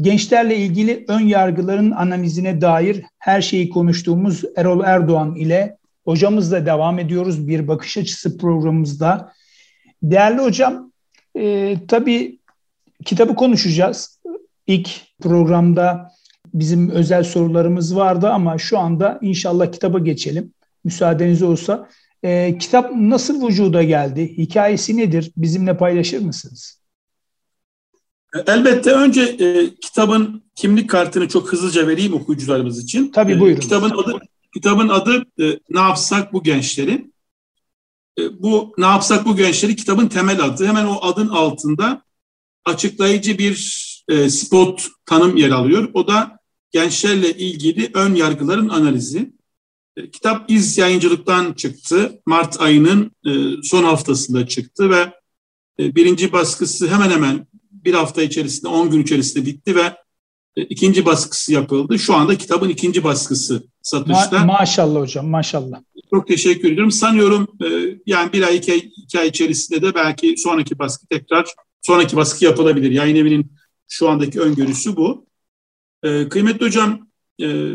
gençlerle 0.00 0.56
ilgili 0.56 1.04
ön 1.08 1.20
yargıların 1.20 1.90
analizine 1.90 2.60
dair 2.60 3.02
her 3.18 3.42
şeyi 3.42 3.70
konuştuğumuz 3.70 4.44
Erol 4.56 4.84
Erdoğan 4.84 5.34
ile 5.34 5.78
hocamızla 6.04 6.66
devam 6.66 6.98
ediyoruz 6.98 7.48
bir 7.48 7.68
bakış 7.68 7.96
açısı 7.96 8.38
programımızda. 8.38 9.32
Değerli 10.02 10.40
hocam, 10.40 10.92
e, 11.38 11.76
tabii 11.88 12.38
kitabı 13.04 13.34
konuşacağız. 13.34 14.20
İlk 14.66 14.90
programda 15.20 16.12
bizim 16.54 16.90
özel 16.90 17.24
sorularımız 17.24 17.96
vardı 17.96 18.28
ama 18.28 18.58
şu 18.58 18.78
anda 18.78 19.18
inşallah 19.22 19.72
kitaba 19.72 19.98
geçelim. 19.98 20.52
Müsaadeniz 20.84 21.42
olsa. 21.42 21.88
E, 22.22 22.58
kitap 22.58 22.92
nasıl 22.96 23.48
vücuda 23.48 23.82
geldi? 23.82 24.34
Hikayesi 24.38 24.96
nedir? 24.96 25.32
Bizimle 25.36 25.76
paylaşır 25.76 26.20
mısınız? 26.20 26.82
Elbette 28.46 28.90
önce 28.90 29.22
e, 29.22 29.74
kitabın 29.74 30.42
kimlik 30.54 30.90
kartını 30.90 31.28
çok 31.28 31.52
hızlıca 31.52 31.86
vereyim 31.86 32.14
okuyucularımız 32.14 32.84
için. 32.84 33.10
Tabii 33.10 33.32
e, 33.32 33.40
buyurun. 33.40 33.58
E, 33.58 33.60
kitabın 33.60 33.90
adı 33.90 34.18
kitabın 34.54 34.88
adı 34.88 35.24
e, 35.40 35.58
Ne 35.70 35.80
yapsak 35.80 36.32
bu 36.32 36.42
gençleri. 36.42 37.10
E, 38.18 38.42
bu 38.42 38.74
Ne 38.78 38.86
yapsak 38.86 39.24
bu 39.24 39.36
gençleri 39.36 39.76
kitabın 39.76 40.08
temel 40.08 40.44
adı. 40.44 40.66
Hemen 40.66 40.84
o 40.84 40.98
adın 41.02 41.28
altında 41.28 42.02
açıklayıcı 42.64 43.38
bir 43.38 43.82
e, 44.08 44.30
spot 44.30 44.88
tanım 45.06 45.36
yer 45.36 45.50
alıyor. 45.50 45.90
O 45.94 46.06
da 46.06 46.38
gençlerle 46.72 47.36
ilgili 47.36 47.90
ön 47.94 48.14
yargıların 48.14 48.68
analizi. 48.68 49.32
E, 49.96 50.10
kitap 50.10 50.50
İz 50.50 50.78
Yayıncılık'tan 50.78 51.52
çıktı. 51.52 52.20
Mart 52.26 52.60
ayının 52.60 53.10
e, 53.26 53.30
son 53.62 53.84
haftasında 53.84 54.46
çıktı 54.46 54.90
ve 54.90 55.12
e, 55.78 55.94
birinci 55.94 56.32
baskısı 56.32 56.88
hemen 56.88 57.10
hemen 57.10 57.46
bir 57.70 57.94
hafta 57.94 58.22
içerisinde, 58.22 58.68
on 58.68 58.90
gün 58.90 59.02
içerisinde 59.02 59.46
bitti 59.46 59.76
ve 59.76 59.96
ikinci 60.56 61.04
baskısı 61.04 61.52
yapıldı. 61.52 61.98
Şu 61.98 62.14
anda 62.14 62.38
kitabın 62.38 62.68
ikinci 62.68 63.04
baskısı 63.04 63.62
satışta. 63.82 64.36
Ma- 64.36 64.46
maşallah 64.46 65.00
hocam, 65.00 65.26
maşallah. 65.26 65.80
Çok 66.10 66.28
teşekkür 66.28 66.72
ediyorum. 66.72 66.90
Sanıyorum 66.90 67.48
yani 68.06 68.32
bir 68.32 68.42
ay, 68.42 68.56
iki 68.56 68.72
ay, 68.72 68.90
iki 68.96 69.18
ay 69.20 69.28
içerisinde 69.28 69.82
de 69.82 69.94
belki 69.94 70.34
sonraki 70.36 70.78
baskı 70.78 71.06
tekrar, 71.06 71.46
sonraki 71.82 72.16
baskı 72.16 72.44
yapılabilir. 72.44 72.90
Yayın 72.90 73.16
evinin 73.16 73.52
şu 73.88 74.08
andaki 74.08 74.40
öngörüsü 74.40 74.96
bu. 74.96 75.26
E, 76.02 76.28
kıymetli 76.28 76.66
hocam, 76.66 77.08
e, 77.42 77.74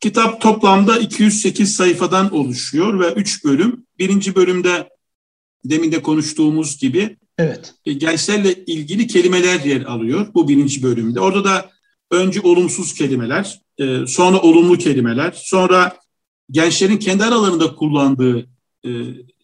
kitap 0.00 0.40
toplamda 0.40 0.98
208 0.98 1.74
sayfadan 1.76 2.34
oluşuyor 2.34 3.00
ve 3.00 3.12
3 3.12 3.44
bölüm. 3.44 3.86
Birinci 3.98 4.34
bölümde 4.34 4.88
demin 5.64 5.92
de 5.92 6.02
konuştuğumuz 6.02 6.78
gibi 6.78 7.16
evet. 7.38 7.74
e, 7.84 7.92
gençlerle 7.92 8.64
ilgili 8.64 9.06
kelimeler 9.06 9.60
yer 9.60 9.82
alıyor 9.82 10.26
bu 10.34 10.48
birinci 10.48 10.82
bölümde. 10.82 11.20
Orada 11.20 11.44
da 11.44 11.70
önce 12.10 12.40
olumsuz 12.40 12.94
kelimeler, 12.94 13.60
e, 13.78 14.06
sonra 14.06 14.40
olumlu 14.40 14.78
kelimeler, 14.78 15.32
sonra 15.36 15.96
gençlerin 16.50 16.96
kendi 16.96 17.24
aralarında 17.24 17.74
kullandığı 17.74 18.48
e, 18.86 18.90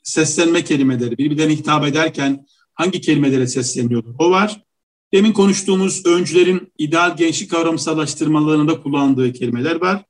seslenme 0.03 0.65
kelimeleri, 0.65 1.19
birbirlerine 1.19 1.57
hitap 1.57 1.87
ederken 1.87 2.47
hangi 2.75 3.01
kelimelere 3.01 3.47
sesleniyordu 3.47 4.15
o 4.19 4.31
var. 4.31 4.61
Demin 5.13 5.33
konuştuğumuz 5.33 6.07
öncülerin 6.07 6.73
ideal 6.79 7.17
gençlik 7.17 7.51
kavramsallaştırmalarında 7.51 8.83
kullandığı 8.83 9.33
kelimeler 9.33 9.81
var. 9.81 10.05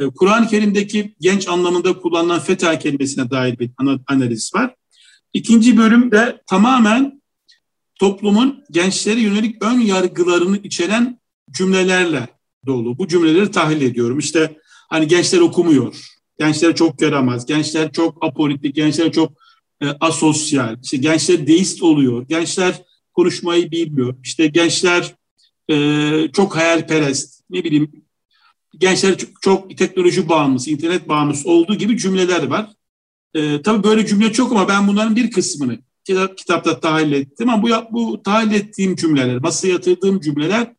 Ee, 0.00 0.04
Kur'an-ı 0.06 0.48
Kerim'deki 0.48 1.14
genç 1.20 1.48
anlamında 1.48 1.98
kullanılan 1.98 2.40
feta 2.40 2.78
kelimesine 2.78 3.30
dair 3.30 3.58
bir 3.58 3.70
analiz 4.08 4.54
var. 4.54 4.74
İkinci 5.32 5.76
bölümde 5.76 6.42
tamamen 6.46 7.22
toplumun 7.94 8.64
gençlere 8.70 9.20
yönelik 9.20 9.62
ön 9.62 9.80
yargılarını 9.80 10.56
içeren 10.56 11.20
cümlelerle 11.50 12.28
dolu. 12.66 12.98
Bu 12.98 13.08
cümleleri 13.08 13.50
tahlil 13.50 13.82
ediyorum. 13.82 14.18
İşte 14.18 14.58
hani 14.88 15.06
gençler 15.06 15.40
okumuyor, 15.40 16.06
gençler 16.38 16.74
çok 16.74 17.00
yaramaz, 17.00 17.46
gençler 17.46 17.92
çok 17.92 18.24
apolitik, 18.24 18.74
gençler 18.74 19.12
çok 19.12 19.32
e, 19.82 19.86
asosyal, 20.00 20.76
işte 20.82 20.96
gençler 20.96 21.46
deist 21.46 21.82
oluyor, 21.82 22.28
gençler 22.28 22.82
konuşmayı 23.14 23.70
bilmiyor. 23.70 24.16
İşte 24.24 24.46
gençler 24.46 25.14
e, 25.70 25.76
çok 26.32 26.56
hayalperest, 26.56 27.42
ne 27.50 27.64
bileyim 27.64 28.04
gençler 28.78 29.18
çok, 29.18 29.42
çok 29.42 29.78
teknoloji 29.78 30.28
bağımlısı, 30.28 30.70
internet 30.70 31.08
bağımlısı 31.08 31.50
olduğu 31.50 31.74
gibi 31.74 31.98
cümleler 31.98 32.46
var. 32.46 32.70
E, 33.34 33.62
tabii 33.62 33.84
böyle 33.84 34.06
cümle 34.06 34.32
çok 34.32 34.52
ama 34.52 34.68
ben 34.68 34.88
bunların 34.88 35.16
bir 35.16 35.30
kısmını 35.30 35.78
kitap, 36.04 36.38
kitapta 36.38 36.80
tahlil 36.80 37.12
ettim 37.12 37.48
ama 37.48 37.62
bu, 37.62 37.68
bu 37.92 38.22
tahlil 38.22 38.54
ettiğim 38.54 38.96
cümleler, 38.96 39.38
masaya 39.38 39.68
yatırdığım 39.68 40.20
cümleler 40.20 40.72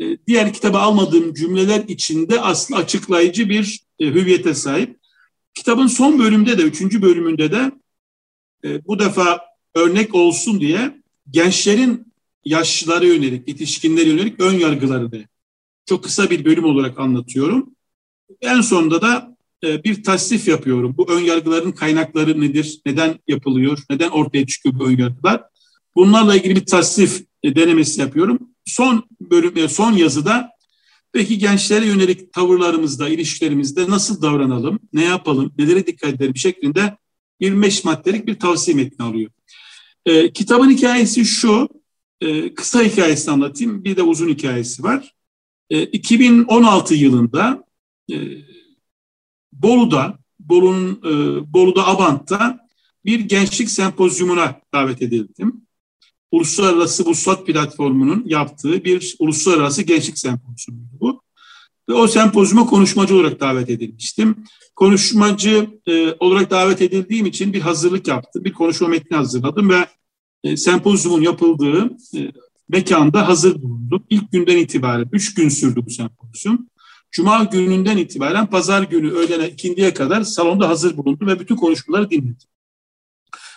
e, 0.00 0.04
diğer 0.26 0.52
kitaba 0.52 0.80
almadığım 0.80 1.34
cümleler 1.34 1.84
içinde 1.88 2.40
aslında 2.40 2.80
açıklayıcı 2.80 3.48
bir 3.48 3.80
e, 3.98 4.06
hüviyete 4.06 4.54
sahip. 4.54 4.96
Kitabın 5.54 5.86
son 5.86 6.18
bölümde 6.18 6.58
de, 6.58 6.62
üçüncü 6.62 7.02
bölümünde 7.02 7.52
de 7.52 7.72
e, 8.64 8.86
bu 8.86 8.98
defa 8.98 9.40
örnek 9.74 10.14
olsun 10.14 10.60
diye 10.60 11.02
gençlerin 11.30 12.12
yaşlılara 12.44 13.04
yönelik, 13.04 13.48
yetişkinlere 13.48 14.08
yönelik 14.08 14.40
ön 14.40 14.58
yargılarını 14.58 15.24
çok 15.86 16.04
kısa 16.04 16.30
bir 16.30 16.44
bölüm 16.44 16.64
olarak 16.64 16.98
anlatıyorum. 16.98 17.74
En 18.40 18.60
sonunda 18.60 19.02
da 19.02 19.36
e, 19.64 19.84
bir 19.84 20.02
tasnif 20.02 20.48
yapıyorum. 20.48 20.94
Bu 20.96 21.10
ön 21.10 21.20
yargıların 21.20 21.72
kaynakları 21.72 22.40
nedir? 22.40 22.80
Neden 22.86 23.18
yapılıyor? 23.28 23.78
Neden 23.90 24.08
ortaya 24.08 24.46
çıkıyor 24.46 24.78
bu 24.78 24.86
ön 24.86 24.98
yargılar? 24.98 25.42
Bunlarla 25.94 26.36
ilgili 26.36 26.56
bir 26.56 26.66
tasnif 26.66 27.24
e, 27.42 27.54
denemesi 27.54 28.00
yapıyorum. 28.00 28.38
Son 28.64 29.04
bölüm, 29.20 29.56
e, 29.56 29.68
son 29.68 29.92
yazıda 29.92 30.50
peki 31.12 31.38
gençlere 31.38 31.86
yönelik 31.86 32.32
tavırlarımızda, 32.32 33.08
ilişkilerimizde 33.08 33.90
nasıl 33.90 34.22
davranalım, 34.22 34.80
ne 34.92 35.04
yapalım, 35.04 35.52
nelere 35.58 35.86
dikkat 35.86 36.14
edelim 36.14 36.36
şeklinde 36.36 36.96
25 37.40 37.84
maddelik 37.84 38.26
bir 38.26 38.38
tavsiye 38.38 38.76
metni 38.76 39.04
alıyor. 39.04 39.30
E, 40.06 40.32
kitabın 40.32 40.70
hikayesi 40.70 41.24
şu, 41.24 41.68
e, 42.20 42.54
kısa 42.54 42.82
hikayesini 42.82 43.34
anlatayım, 43.34 43.84
bir 43.84 43.96
de 43.96 44.02
uzun 44.02 44.28
hikayesi 44.28 44.82
var. 44.82 45.14
E, 45.70 45.82
2016 45.82 46.94
yılında 46.94 47.64
e, 48.12 48.16
Bolu'da, 49.52 50.18
Bolu'nun 50.40 51.00
e, 51.04 51.12
Bolu'da 51.52 51.86
Abant'ta 51.86 52.58
bir 53.04 53.20
gençlik 53.20 53.70
sempozyumuna 53.70 54.60
davet 54.74 55.02
edildim. 55.02 55.66
Uluslararası 56.30 57.04
Vuslat 57.06 57.46
Platformu'nun 57.46 58.24
yaptığı 58.26 58.84
bir 58.84 59.16
uluslararası 59.18 59.82
gençlik 59.82 60.18
sempozyumu 60.18 60.88
bu. 61.00 61.22
Ve 61.88 61.94
o 61.94 62.06
sempozyuma 62.06 62.66
konuşmacı 62.66 63.14
olarak 63.14 63.40
davet 63.40 63.70
edilmiştim. 63.70 64.44
Konuşmacı 64.76 65.70
e, 65.86 66.12
olarak 66.20 66.50
davet 66.50 66.82
edildiğim 66.82 67.26
için 67.26 67.52
bir 67.52 67.60
hazırlık 67.60 68.08
yaptım. 68.08 68.44
Bir 68.44 68.52
konuşma 68.52 68.88
metni 68.88 69.16
hazırladım 69.16 69.70
ve 69.70 69.86
e, 70.44 70.56
sempozyumun 70.56 71.22
yapıldığı 71.22 71.84
e, 72.16 72.32
mekanda 72.68 73.28
hazır 73.28 73.62
bulundum. 73.62 74.04
İlk 74.10 74.32
günden 74.32 74.56
itibaren, 74.56 75.08
üç 75.12 75.34
gün 75.34 75.48
sürdü 75.48 75.80
bu 75.86 75.90
sempozyum. 75.90 76.68
Cuma 77.10 77.44
gününden 77.44 77.96
itibaren 77.96 78.46
pazar 78.46 78.82
günü 78.82 79.10
öğlene 79.10 79.48
ikindiye 79.48 79.94
kadar 79.94 80.22
salonda 80.22 80.68
hazır 80.68 80.96
bulundu 80.96 81.26
ve 81.26 81.40
bütün 81.40 81.56
konuşmaları 81.56 82.10
dinledim. 82.10 82.48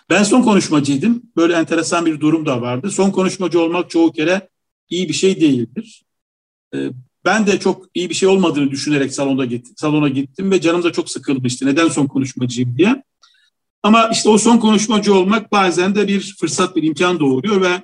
Ben 0.09 0.23
son 0.23 0.41
konuşmacıydım. 0.41 1.23
Böyle 1.35 1.53
enteresan 1.53 2.05
bir 2.05 2.19
durum 2.19 2.45
da 2.45 2.61
vardı. 2.61 2.91
Son 2.91 3.11
konuşmacı 3.11 3.61
olmak 3.61 3.89
çoğu 3.89 4.11
kere 4.11 4.49
iyi 4.89 5.09
bir 5.09 5.13
şey 5.13 5.41
değildir. 5.41 6.05
Ben 7.29 7.47
de 7.47 7.59
çok 7.59 7.85
iyi 7.93 8.09
bir 8.09 8.15
şey 8.15 8.29
olmadığını 8.29 8.71
düşünerek 8.71 9.13
salonda 9.13 9.45
gittim, 9.45 9.73
salona 9.77 10.09
gittim 10.09 10.51
ve 10.51 10.61
canım 10.61 10.83
da 10.83 10.91
çok 10.91 11.09
sıkılmıştı. 11.09 11.65
Neden 11.65 11.87
son 11.87 12.07
konuşmacıyım 12.07 12.77
diye. 12.77 13.03
Ama 13.83 14.09
işte 14.09 14.29
o 14.29 14.37
son 14.37 14.57
konuşmacı 14.57 15.13
olmak 15.13 15.51
bazen 15.51 15.95
de 15.95 16.07
bir 16.07 16.35
fırsat, 16.39 16.75
bir 16.75 16.83
imkan 16.83 17.19
doğuruyor 17.19 17.61
ve 17.61 17.81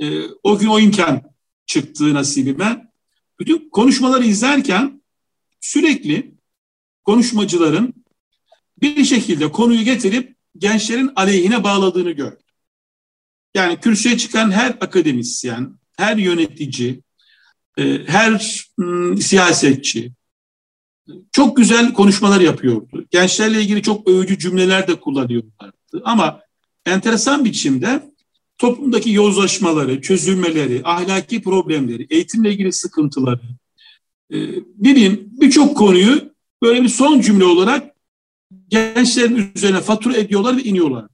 e, 0.00 0.22
o 0.42 0.58
gün 0.58 0.66
o 0.66 0.80
imkan 0.80 1.22
çıktı 1.66 2.14
nasibime. 2.14 2.92
Bütün 3.40 3.70
konuşmaları 3.70 4.24
izlerken 4.24 5.02
sürekli 5.60 6.34
konuşmacıların 7.04 7.94
bir 8.80 9.04
şekilde 9.04 9.52
konuyu 9.52 9.82
getirip 9.82 10.36
gençlerin 10.58 11.12
aleyhine 11.16 11.64
bağladığını 11.64 12.10
gördüm. 12.10 12.46
Yani 13.54 13.80
kürsüye 13.80 14.18
çıkan 14.18 14.50
her 14.50 14.70
akademisyen, 14.70 15.78
her 15.96 16.16
yönetici, 16.16 17.00
her 18.06 18.64
ıı, 18.80 19.16
siyasetçi 19.16 20.12
çok 21.32 21.56
güzel 21.56 21.92
konuşmalar 21.92 22.40
yapıyordu. 22.40 23.04
Gençlerle 23.10 23.60
ilgili 23.60 23.82
çok 23.82 24.08
övücü 24.08 24.38
cümleler 24.38 24.88
de 24.88 25.00
kullanıyorlardı. 25.00 26.02
Ama 26.04 26.40
enteresan 26.86 27.44
biçimde 27.44 28.12
toplumdaki 28.58 29.10
yozlaşmaları, 29.10 30.00
çözülmeleri, 30.00 30.80
ahlaki 30.84 31.42
problemleri, 31.42 32.06
eğitimle 32.10 32.52
ilgili 32.52 32.72
sıkıntıları, 32.72 33.40
e, 34.32 34.36
bileyim 34.76 35.28
birçok 35.40 35.76
konuyu 35.76 36.32
böyle 36.62 36.82
bir 36.82 36.88
son 36.88 37.20
cümle 37.20 37.44
olarak 37.44 37.94
gençlerin 38.68 39.52
üzerine 39.54 39.80
fatura 39.80 40.16
ediyorlar 40.16 40.56
ve 40.56 40.62
iniyorlar. 40.62 41.06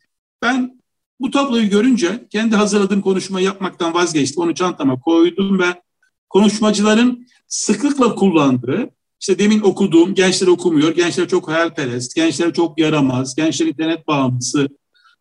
Ben 0.42 0.80
bu 1.20 1.30
tabloyu 1.30 1.70
görünce 1.70 2.26
kendi 2.30 2.56
hazırladığım 2.56 3.00
konuşmayı 3.00 3.46
yapmaktan 3.46 3.94
vazgeçtim. 3.94 4.42
Onu 4.42 4.54
çantama 4.54 5.00
koydum 5.00 5.58
ve 5.58 5.82
konuşmacıların 6.30 7.26
sıklıkla 7.46 8.14
kullandığı, 8.14 8.90
işte 9.20 9.38
demin 9.38 9.60
okuduğum 9.60 10.14
gençler 10.14 10.46
okumuyor, 10.46 10.94
gençler 10.94 11.28
çok 11.28 11.48
hayalperest, 11.48 12.14
gençler 12.14 12.52
çok 12.54 12.80
yaramaz, 12.80 13.34
gençler 13.34 13.66
internet 13.66 14.06
bağımlısı 14.06 14.68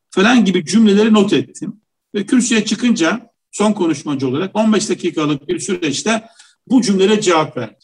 falan 0.10 0.46
gibi 0.46 0.66
cümleleri 0.66 1.14
not 1.14 1.34
ettim. 1.34 1.82
Ve 2.16 2.26
kürsüye 2.26 2.66
çıkınca 2.66 3.30
son 3.52 3.74
konuşmacı 3.74 4.28
olarak 4.28 4.56
15 4.56 4.90
dakikalık 4.90 5.48
bir 5.48 5.60
süreçte 5.60 6.24
bu 6.68 6.82
cümlelere 6.82 7.22
cevap 7.22 7.58
verdim. 7.58 7.78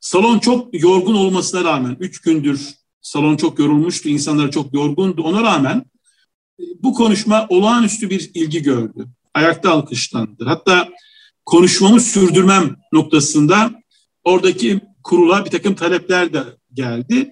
Salon 0.00 0.38
çok 0.38 0.82
yorgun 0.82 1.14
olmasına 1.14 1.64
rağmen, 1.64 1.96
üç 2.00 2.20
gündür 2.20 2.74
salon 3.00 3.36
çok 3.36 3.58
yorulmuştu, 3.58 4.08
insanlar 4.08 4.50
çok 4.50 4.74
yorgundu. 4.74 5.22
Ona 5.22 5.42
rağmen 5.42 5.84
bu 6.82 6.94
konuşma 6.94 7.46
olağanüstü 7.48 8.10
bir 8.10 8.30
ilgi 8.34 8.62
gördü. 8.62 9.06
Ayakta 9.34 9.70
alkışlandı. 9.70 10.44
Hatta 10.44 10.88
konuşmamı 11.46 12.00
sürdürmem 12.00 12.76
noktasında 12.92 13.70
oradaki 14.24 14.80
kurula 15.04 15.44
bir 15.44 15.50
takım 15.50 15.74
talepler 15.74 16.32
de 16.32 16.42
geldi. 16.74 17.30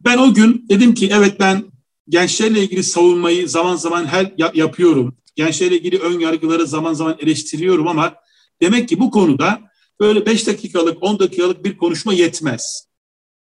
Ben 0.00 0.18
o 0.18 0.34
gün 0.34 0.66
dedim 0.68 0.94
ki 0.94 1.10
evet 1.12 1.40
ben 1.40 1.64
gençlerle 2.08 2.62
ilgili 2.62 2.82
savunmayı 2.82 3.48
zaman 3.48 3.76
zaman 3.76 4.06
her 4.06 4.32
yapıyorum. 4.54 5.16
Gençlerle 5.36 5.76
ilgili 5.76 5.98
ön 5.98 6.20
yargıları 6.20 6.66
zaman 6.66 6.92
zaman 6.92 7.16
eleştiriyorum 7.20 7.88
ama 7.88 8.14
demek 8.62 8.88
ki 8.88 9.00
bu 9.00 9.10
konuda 9.10 9.60
böyle 10.00 10.26
5 10.26 10.46
dakikalık 10.46 11.02
10 11.02 11.18
dakikalık 11.18 11.64
bir 11.64 11.76
konuşma 11.76 12.14
yetmez. 12.14 12.88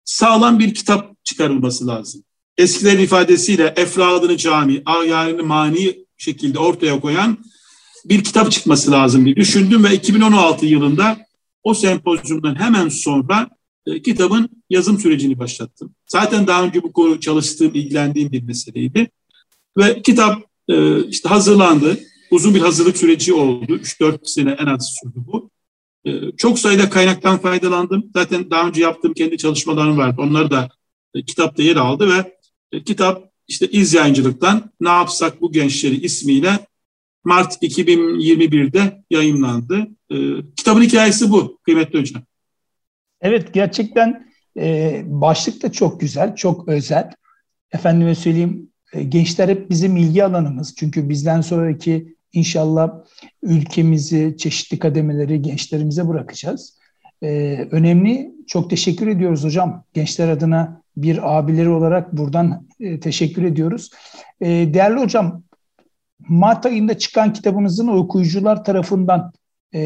Sağlam 0.03 0.59
bir 0.59 0.73
kitap 0.73 1.25
çıkarılması 1.25 1.87
lazım. 1.87 2.23
Eskilerin 2.57 3.03
ifadesiyle 3.03 3.73
efradını 3.77 4.37
cami, 4.37 4.81
ayarını 4.85 5.43
mani 5.43 6.05
şekilde 6.17 6.59
ortaya 6.59 6.99
koyan 6.99 7.37
bir 8.09 8.23
kitap 8.23 8.51
çıkması 8.51 8.91
lazım 8.91 9.25
diye 9.25 9.35
düşündüm 9.35 9.83
ve 9.83 9.93
2016 9.93 10.65
yılında 10.65 11.17
o 11.63 11.73
sempozyumdan 11.73 12.55
hemen 12.55 12.89
sonra 12.89 13.49
e, 13.87 14.01
kitabın 14.01 14.49
yazım 14.69 14.99
sürecini 14.99 15.39
başlattım. 15.39 15.95
Zaten 16.07 16.47
daha 16.47 16.63
önce 16.63 16.83
bu 16.83 16.93
konu 16.93 17.19
çalıştığım, 17.19 17.71
ilgilendiğim 17.73 18.31
bir 18.31 18.43
meseleydi. 18.43 19.09
Ve 19.77 20.01
kitap 20.01 20.43
e, 20.69 21.03
işte 21.03 21.29
hazırlandı. 21.29 21.99
Uzun 22.31 22.55
bir 22.55 22.61
hazırlık 22.61 22.97
süreci 22.97 23.33
oldu. 23.33 23.75
3-4 23.77 24.19
sene 24.23 24.51
en 24.51 24.65
az 24.65 24.95
sürdü 25.01 25.25
bu. 25.27 25.49
E, 26.05 26.11
çok 26.37 26.59
sayıda 26.59 26.89
kaynaktan 26.89 27.37
faydalandım. 27.37 28.09
Zaten 28.13 28.51
daha 28.51 28.67
önce 28.67 28.81
yaptığım 28.81 29.13
kendi 29.13 29.37
çalışmalarım 29.37 29.97
vardı. 29.97 30.21
Onlar 30.21 30.51
da 30.51 30.69
e, 31.15 31.25
kitapta 31.25 31.63
yer 31.63 31.75
aldı 31.75 32.09
ve 32.09 32.37
e, 32.71 32.83
kitap 32.83 33.31
işte 33.47 33.67
iz 33.67 33.93
yayıncılıktan 33.93 34.71
Ne 34.81 34.89
Yapsak 34.89 35.41
Bu 35.41 35.51
Gençleri 35.51 35.95
ismiyle 35.95 36.66
Mart 37.27 37.63
2021'de 37.63 39.03
yayınlandı. 39.09 39.87
E, 40.11 40.15
kitabın 40.55 40.81
hikayesi 40.81 41.31
bu 41.31 41.59
kıymetli 41.63 41.99
hocam. 41.99 42.23
Evet 43.21 43.53
gerçekten 43.53 44.27
e, 44.57 45.01
başlık 45.05 45.63
da 45.63 45.71
çok 45.71 45.99
güzel, 45.99 46.35
çok 46.35 46.67
özel. 46.67 47.11
Efendime 47.71 48.15
söyleyeyim 48.15 48.69
e, 48.93 49.03
gençler 49.03 49.49
hep 49.49 49.69
bizim 49.69 49.97
ilgi 49.97 50.23
alanımız. 50.23 50.75
Çünkü 50.75 51.09
bizden 51.09 51.41
sonraki 51.41 52.15
inşallah 52.33 52.91
ülkemizi, 53.43 54.35
çeşitli 54.37 54.79
kademeleri 54.79 55.41
gençlerimize 55.41 56.07
bırakacağız. 56.07 56.77
Ee, 57.23 57.67
önemli. 57.71 58.31
Çok 58.47 58.69
teşekkür 58.69 59.07
ediyoruz 59.07 59.43
hocam. 59.43 59.83
Gençler 59.93 60.29
adına 60.29 60.81
bir 60.97 61.37
abileri 61.37 61.69
olarak 61.69 62.17
buradan 62.17 62.67
e, 62.79 62.99
teşekkür 62.99 63.43
ediyoruz. 63.43 63.89
E, 64.41 64.47
değerli 64.47 64.99
hocam, 64.99 65.43
Mart 66.29 66.65
ayında 66.65 66.97
çıkan 66.97 67.33
kitabınızın 67.33 67.87
okuyucular 67.87 68.63
tarafından 68.63 69.33
e, 69.73 69.79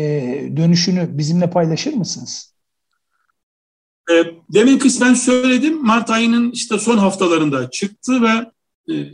dönüşünü 0.58 1.18
bizimle 1.18 1.50
paylaşır 1.50 1.94
mısınız? 1.94 2.54
E, 4.12 4.14
demin 4.54 4.80
kısmen 4.80 5.14
söyledim. 5.14 5.86
Mart 5.86 6.10
ayının 6.10 6.52
işte 6.52 6.80
son 6.80 6.98
haftalarında 6.98 7.70
çıktı 7.70 8.22
ve 8.22 8.52
e, 8.94 9.12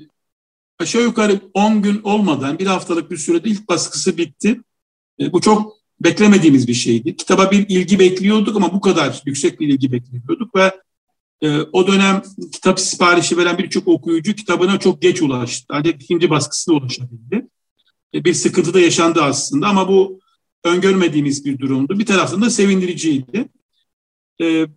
aşağı 0.80 1.02
yukarı 1.02 1.42
10 1.54 1.82
gün 1.82 2.02
olmadan 2.04 2.60
bir 2.60 2.68
haftalık 2.68 3.12
bir 3.12 3.18
sürede 3.18 3.50
ilk 3.50 3.70
baskısı 3.70 4.18
bitti. 4.18 4.62
E, 5.20 5.34
bu 5.34 5.42
çok 5.42 5.78
beklemediğimiz 6.00 6.68
bir 6.68 6.74
şeydi. 6.74 7.16
Kitaba 7.16 7.52
bir 7.52 7.66
ilgi 7.70 8.00
bekliyorduk 8.00 8.56
ama 8.56 8.74
bu 8.74 8.82
kadar 8.82 9.22
yüksek 9.26 9.60
bir 9.60 9.68
ilgi 9.68 9.92
bekliyorduk 9.92 10.56
ve 10.56 10.72
e, 11.42 11.60
o 11.62 11.88
dönem 11.88 12.22
kitap 12.52 12.80
siparişi 12.80 13.38
veren 13.38 13.58
birçok 13.58 13.88
okuyucu 13.88 14.36
kitabına 14.36 14.80
çok 14.80 15.02
geç 15.02 15.22
ulaştı. 15.22 15.66
Ancak 15.70 16.04
ikinci 16.04 16.30
baskısına 16.30 16.76
ulaşabildi. 16.76 17.48
E, 18.14 18.26
bir 18.26 18.34
sıkıntı 18.34 18.74
da 18.74 18.80
yaşandı 18.80 19.22
aslında 19.22 19.68
ama 19.68 19.88
bu 19.88 20.20
öngörmediğimiz 20.64 21.46
bir 21.46 21.60
durumdu. 21.60 22.00
Bir 22.00 22.06
taraftan 22.06 22.42
da 22.42 22.50
sevindiriciydi. 22.50 23.50
E, 24.42 24.68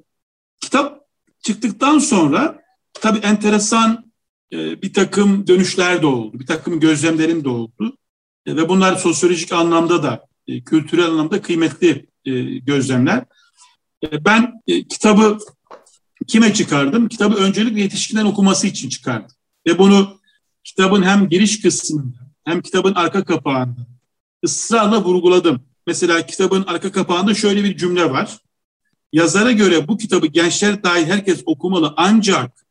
kitap 0.60 1.00
çıktıktan 1.42 1.98
sonra 1.98 2.62
tabii 2.92 3.18
enteresan 3.18 4.12
e, 4.52 4.82
bir 4.82 4.92
takım 4.92 5.46
dönüşler 5.46 6.02
de 6.02 6.06
oldu. 6.06 6.40
Bir 6.40 6.46
takım 6.46 6.80
gözlemlerim 6.80 7.44
de 7.44 7.48
oldu. 7.48 7.96
E, 8.46 8.56
ve 8.56 8.68
bunlar 8.68 8.96
sosyolojik 8.96 9.52
anlamda 9.52 10.02
da 10.02 10.26
e, 10.46 10.64
kültürel 10.64 11.06
anlamda 11.06 11.42
kıymetli 11.42 12.06
e, 12.24 12.42
gözlemler. 12.42 13.24
Ben 14.24 14.62
e, 14.66 14.88
kitabı 14.88 15.38
kime 16.26 16.54
çıkardım? 16.54 17.08
Kitabı 17.08 17.34
öncelikle 17.34 17.80
yetişkinlerin 17.80 18.26
okuması 18.26 18.66
için 18.66 18.88
çıkardım. 18.88 19.36
Ve 19.66 19.78
bunu 19.78 20.20
kitabın 20.64 21.02
hem 21.02 21.28
giriş 21.28 21.62
kısmında 21.62 22.18
hem 22.44 22.62
kitabın 22.62 22.94
arka 22.94 23.24
kapağında 23.24 23.86
ısrarla 24.44 25.04
vurguladım. 25.04 25.62
Mesela 25.86 26.26
kitabın 26.26 26.64
arka 26.66 26.92
kapağında 26.92 27.34
şöyle 27.34 27.64
bir 27.64 27.76
cümle 27.76 28.10
var. 28.10 28.38
Yazara 29.12 29.52
göre 29.52 29.88
bu 29.88 29.98
kitabı 29.98 30.26
gençler 30.26 30.82
dahil 30.82 31.04
herkes 31.04 31.42
okumalı 31.46 31.94
ancak 31.96 32.66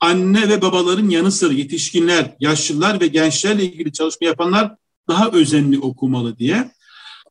anne 0.00 0.48
ve 0.48 0.62
babaların 0.62 1.08
yanı 1.08 1.32
sıra 1.32 1.54
yetişkinler, 1.54 2.36
yaşlılar 2.40 3.00
ve 3.00 3.06
gençlerle 3.06 3.64
ilgili 3.64 3.92
çalışma 3.92 4.26
yapanlar 4.26 4.74
daha 5.08 5.30
özenli 5.30 5.78
okumalı 5.78 6.38
diye. 6.38 6.70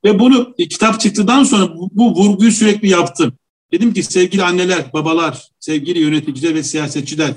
Ve 0.06 0.20
bunu 0.20 0.56
e, 0.58 0.68
kitap 0.68 1.00
çıktıktan 1.00 1.44
sonra 1.44 1.76
bu, 1.76 1.90
bu 1.92 2.16
vurguyu 2.16 2.52
sürekli 2.52 2.90
yaptım. 2.90 3.34
Dedim 3.74 3.94
ki 3.94 4.04
sevgili 4.04 4.44
anneler, 4.44 4.94
babalar, 4.94 5.48
sevgili 5.60 6.00
yöneticiler 6.00 6.56
ve 6.56 6.64
siyasetçiler, 6.64 7.34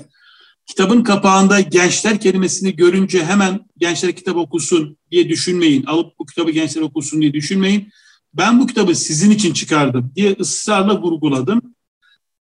kitabın 0.65 1.03
kapağında 1.03 1.59
gençler 1.59 2.19
kelimesini 2.19 2.75
görünce 2.75 3.25
hemen 3.25 3.65
gençler 3.77 4.15
kitap 4.15 4.37
okusun 4.37 4.97
diye 5.11 5.29
düşünmeyin. 5.29 5.83
Alıp 5.85 6.19
bu 6.19 6.25
kitabı 6.25 6.51
gençler 6.51 6.81
okusun 6.81 7.21
diye 7.21 7.33
düşünmeyin. 7.33 7.89
Ben 8.33 8.59
bu 8.59 8.67
kitabı 8.67 8.95
sizin 8.95 9.31
için 9.31 9.53
çıkardım 9.53 10.11
diye 10.15 10.35
ısrarla 10.39 11.01
vurguladım. 11.01 11.61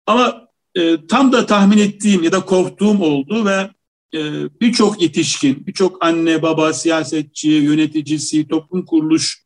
Ama 0.06 0.48
e, 0.76 1.08
tam 1.08 1.32
da 1.32 1.46
tahmin 1.46 1.78
ettiğim 1.78 2.24
ya 2.24 2.32
da 2.32 2.46
korktuğum 2.46 3.02
oldu 3.02 3.46
ve 3.46 3.70
e, 4.14 4.20
birçok 4.62 5.02
yetişkin, 5.02 5.68
birçok 5.68 6.06
anne, 6.06 6.42
baba, 6.42 6.74
siyasetçi, 6.74 7.50
yöneticisi, 7.50 8.48
toplum 8.48 8.86
kuruluş 8.86 9.44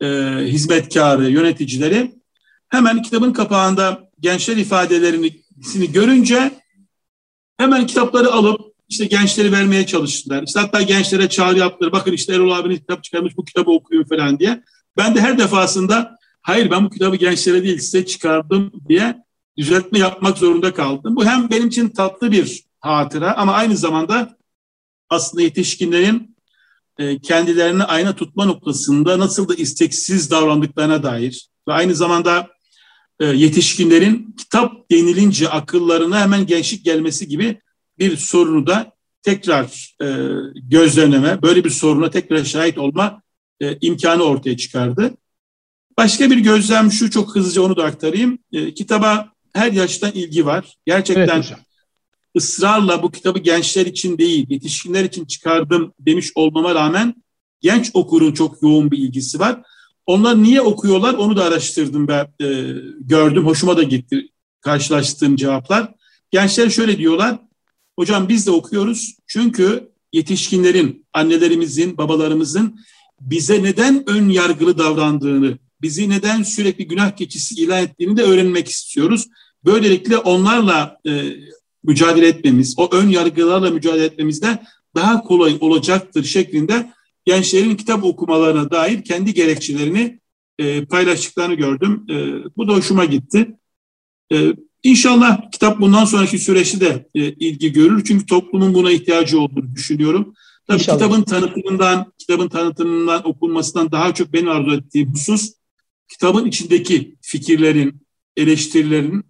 e, 0.00 0.06
hizmetkarı, 0.46 1.30
yöneticileri 1.30 2.17
hemen 2.68 3.02
kitabın 3.02 3.32
kapağında 3.32 4.10
gençler 4.20 4.56
ifadelerini 4.56 5.32
görünce 5.92 6.52
hemen 7.56 7.86
kitapları 7.86 8.32
alıp 8.32 8.60
işte 8.88 9.04
gençleri 9.04 9.52
vermeye 9.52 9.86
çalıştılar. 9.86 10.42
İşte 10.42 10.60
hatta 10.60 10.82
gençlere 10.82 11.28
çağrı 11.28 11.58
yaptılar. 11.58 11.92
Bakın 11.92 12.12
işte 12.12 12.34
Erol 12.34 12.50
abinin 12.50 12.76
kitap 12.76 13.04
çıkarmış 13.04 13.36
bu 13.36 13.44
kitabı 13.44 13.70
okuyun 13.70 14.04
falan 14.04 14.38
diye. 14.38 14.62
Ben 14.96 15.14
de 15.14 15.20
her 15.20 15.38
defasında 15.38 16.18
hayır 16.42 16.70
ben 16.70 16.84
bu 16.84 16.90
kitabı 16.90 17.16
gençlere 17.16 17.62
değil 17.62 17.78
size 17.78 18.06
çıkardım 18.06 18.72
diye 18.88 19.22
düzeltme 19.56 19.98
yapmak 19.98 20.38
zorunda 20.38 20.74
kaldım. 20.74 21.16
Bu 21.16 21.24
hem 21.24 21.50
benim 21.50 21.68
için 21.68 21.88
tatlı 21.88 22.32
bir 22.32 22.64
hatıra 22.80 23.34
ama 23.36 23.52
aynı 23.52 23.76
zamanda 23.76 24.36
aslında 25.10 25.42
yetişkinlerin 25.42 26.36
e, 26.98 27.18
kendilerini 27.18 27.84
ayna 27.84 28.16
tutma 28.16 28.44
noktasında 28.44 29.18
nasıl 29.18 29.48
da 29.48 29.54
isteksiz 29.54 30.30
davrandıklarına 30.30 31.02
dair 31.02 31.48
ve 31.68 31.72
aynı 31.72 31.94
zamanda 31.94 32.48
yetişkinlerin 33.24 34.34
kitap 34.38 34.90
denilince 34.90 35.48
akıllarına 35.48 36.20
hemen 36.20 36.46
gençlik 36.46 36.84
gelmesi 36.84 37.28
gibi 37.28 37.60
bir 37.98 38.16
sorunu 38.16 38.66
da 38.66 38.92
tekrar 39.22 39.94
e, 40.02 40.06
gözlemleme, 40.54 41.42
böyle 41.42 41.64
bir 41.64 41.70
soruna 41.70 42.10
tekrar 42.10 42.44
şahit 42.44 42.78
olma 42.78 43.22
imkanı 43.80 44.22
ortaya 44.22 44.56
çıkardı. 44.56 45.14
Başka 45.96 46.30
bir 46.30 46.38
gözlem 46.38 46.92
şu, 46.92 47.10
çok 47.10 47.36
hızlıca 47.36 47.62
onu 47.62 47.76
da 47.76 47.84
aktarayım. 47.84 48.38
kitaba 48.76 49.32
her 49.52 49.72
yaştan 49.72 50.12
ilgi 50.12 50.46
var. 50.46 50.76
Gerçekten 50.86 51.36
evet 51.36 51.58
ısrarla 52.36 53.02
bu 53.02 53.10
kitabı 53.10 53.38
gençler 53.38 53.86
için 53.86 54.18
değil, 54.18 54.46
yetişkinler 54.48 55.04
için 55.04 55.24
çıkardım 55.24 55.92
demiş 55.98 56.32
olmama 56.34 56.74
rağmen 56.74 57.14
genç 57.60 57.90
okurun 57.94 58.32
çok 58.32 58.62
yoğun 58.62 58.90
bir 58.90 58.98
ilgisi 58.98 59.38
var. 59.38 59.62
Onlar 60.08 60.42
niye 60.42 60.60
okuyorlar 60.60 61.14
onu 61.14 61.36
da 61.36 61.44
araştırdım 61.44 62.08
ben, 62.08 62.24
e, 62.40 62.46
gördüm, 63.00 63.46
hoşuma 63.46 63.76
da 63.76 63.82
gitti 63.82 64.28
karşılaştığım 64.60 65.36
cevaplar. 65.36 65.94
Gençler 66.30 66.70
şöyle 66.70 66.98
diyorlar, 66.98 67.38
hocam 67.98 68.28
biz 68.28 68.46
de 68.46 68.50
okuyoruz 68.50 69.16
çünkü 69.26 69.88
yetişkinlerin, 70.12 71.06
annelerimizin, 71.12 71.98
babalarımızın 71.98 72.80
bize 73.20 73.62
neden 73.62 74.10
ön 74.10 74.28
yargılı 74.28 74.78
davrandığını, 74.78 75.58
bizi 75.82 76.10
neden 76.10 76.42
sürekli 76.42 76.88
günah 76.88 77.10
keçisi 77.10 77.54
ilan 77.54 77.82
ettiğini 77.82 78.16
de 78.16 78.22
öğrenmek 78.22 78.68
istiyoruz. 78.68 79.26
Böylelikle 79.64 80.18
onlarla 80.18 80.98
e, 81.06 81.22
mücadele 81.84 82.28
etmemiz, 82.28 82.74
o 82.78 82.88
ön 82.92 83.08
yargılarla 83.08 83.70
mücadele 83.70 84.04
etmemizde 84.04 84.62
daha 84.94 85.22
kolay 85.22 85.56
olacaktır 85.60 86.24
şeklinde 86.24 86.92
gençlerin 87.28 87.76
kitap 87.76 88.04
okumalarına 88.04 88.70
dair 88.70 89.04
kendi 89.04 89.34
gerekçelerini 89.34 90.20
e, 90.58 90.84
paylaştıklarını 90.84 91.54
gördüm. 91.54 92.06
E, 92.10 92.14
bu 92.56 92.68
da 92.68 92.74
hoşuma 92.74 93.04
gitti. 93.04 93.56
E, 94.32 94.52
inşallah 94.82 95.50
kitap 95.50 95.80
bundan 95.80 96.04
sonraki 96.04 96.38
süreçte 96.38 96.80
de 96.80 97.06
e, 97.14 97.32
ilgi 97.32 97.72
görür. 97.72 98.04
Çünkü 98.04 98.26
toplumun 98.26 98.74
buna 98.74 98.90
ihtiyacı 98.90 99.40
olduğunu 99.40 99.74
düşünüyorum. 99.74 100.34
Tabii 100.66 100.78
İnşallah. 100.78 100.98
kitabın 100.98 101.22
tanıtımından, 101.22 102.12
kitabın 102.18 102.48
tanıtımından 102.48 103.28
okunmasından 103.28 103.92
daha 103.92 104.14
çok 104.14 104.32
benim 104.32 104.48
arzu 104.48 104.74
ettiğim 104.74 105.12
husus 105.12 105.52
kitabın 106.08 106.46
içindeki 106.46 107.16
fikirlerin, 107.22 108.06
eleştirilerin 108.36 109.24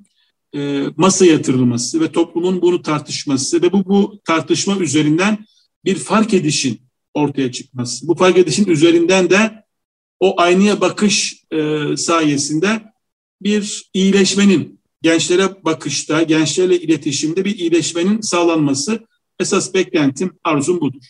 e, 0.54 0.84
masa 0.96 1.26
yatırılması 1.26 2.00
ve 2.00 2.12
toplumun 2.12 2.62
bunu 2.62 2.82
tartışması 2.82 3.62
ve 3.62 3.72
bu, 3.72 3.84
bu 3.84 4.20
tartışma 4.24 4.76
üzerinden 4.76 5.38
bir 5.84 5.94
fark 5.94 6.34
edişin 6.34 6.87
ortaya 7.18 7.52
çıkması. 7.52 8.08
Bu 8.08 8.14
fark 8.14 8.38
edişin 8.38 8.66
üzerinden 8.66 9.30
de 9.30 9.64
o 10.20 10.40
aynaya 10.40 10.80
bakış 10.80 11.44
e, 11.52 11.96
sayesinde 11.96 12.68
bir 13.42 13.90
iyileşmenin, 13.94 14.80
gençlere 15.02 15.64
bakışta, 15.64 16.22
gençlerle 16.22 16.80
iletişimde 16.80 17.44
bir 17.44 17.58
iyileşmenin 17.58 18.20
sağlanması 18.20 19.00
esas 19.40 19.74
beklentim, 19.74 20.38
arzum 20.44 20.80
budur. 20.80 21.02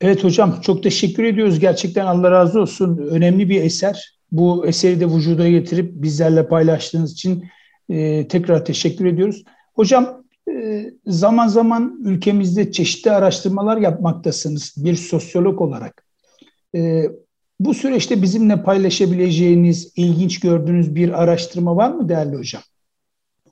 Evet 0.00 0.24
hocam 0.24 0.60
çok 0.60 0.82
teşekkür 0.82 1.24
ediyoruz. 1.24 1.58
Gerçekten 1.58 2.06
Allah 2.06 2.30
razı 2.30 2.60
olsun. 2.60 2.98
Önemli 2.98 3.48
bir 3.48 3.62
eser. 3.62 4.18
Bu 4.32 4.66
eseri 4.66 5.00
de 5.00 5.06
vücuda 5.06 5.48
getirip 5.48 5.92
bizlerle 5.94 6.48
paylaştığınız 6.48 7.12
için 7.12 7.44
e, 7.88 8.28
tekrar 8.28 8.64
teşekkür 8.64 9.06
ediyoruz. 9.06 9.44
Hocam 9.74 10.21
zaman 11.06 11.48
zaman 11.48 12.00
ülkemizde 12.04 12.72
çeşitli 12.72 13.10
araştırmalar 13.10 13.76
yapmaktasınız 13.76 14.74
bir 14.76 14.96
sosyolog 14.96 15.60
olarak. 15.60 16.04
E, 16.74 17.04
bu 17.60 17.74
süreçte 17.74 18.22
bizimle 18.22 18.62
paylaşabileceğiniz, 18.62 19.92
ilginç 19.96 20.40
gördüğünüz 20.40 20.94
bir 20.94 21.22
araştırma 21.22 21.76
var 21.76 21.90
mı 21.90 22.08
değerli 22.08 22.36
hocam? 22.36 22.62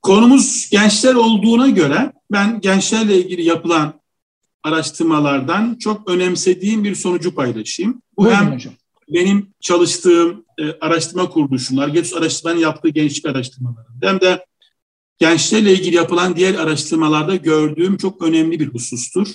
Konumuz 0.02 0.68
gençler 0.70 1.14
olduğuna 1.14 1.68
göre 1.68 2.12
ben 2.32 2.60
gençlerle 2.60 3.18
ilgili 3.18 3.42
yapılan 3.44 4.00
araştırmalardan 4.62 5.76
çok 5.80 6.10
önemsediğim 6.10 6.84
bir 6.84 6.94
sonucu 6.94 7.34
paylaşayım. 7.34 8.02
Bu 8.16 8.24
Buyurun 8.24 8.36
hem 8.36 8.54
hocam. 8.54 8.74
benim 9.08 9.50
çalıştığım 9.60 10.44
e, 10.58 10.64
araştırma 10.80 11.30
kuruluşunlar, 11.30 11.88
Getüs 11.88 12.14
Araştırma'nın 12.14 12.60
yaptığı 12.60 12.88
gençlik 12.88 13.26
araştırmaları 13.26 13.86
hem 14.02 14.20
de 14.20 14.44
gençlerle 15.20 15.72
ilgili 15.72 15.96
yapılan 15.96 16.36
diğer 16.36 16.54
araştırmalarda 16.54 17.36
gördüğüm 17.36 17.96
çok 17.96 18.22
önemli 18.22 18.60
bir 18.60 18.66
husustur. 18.66 19.28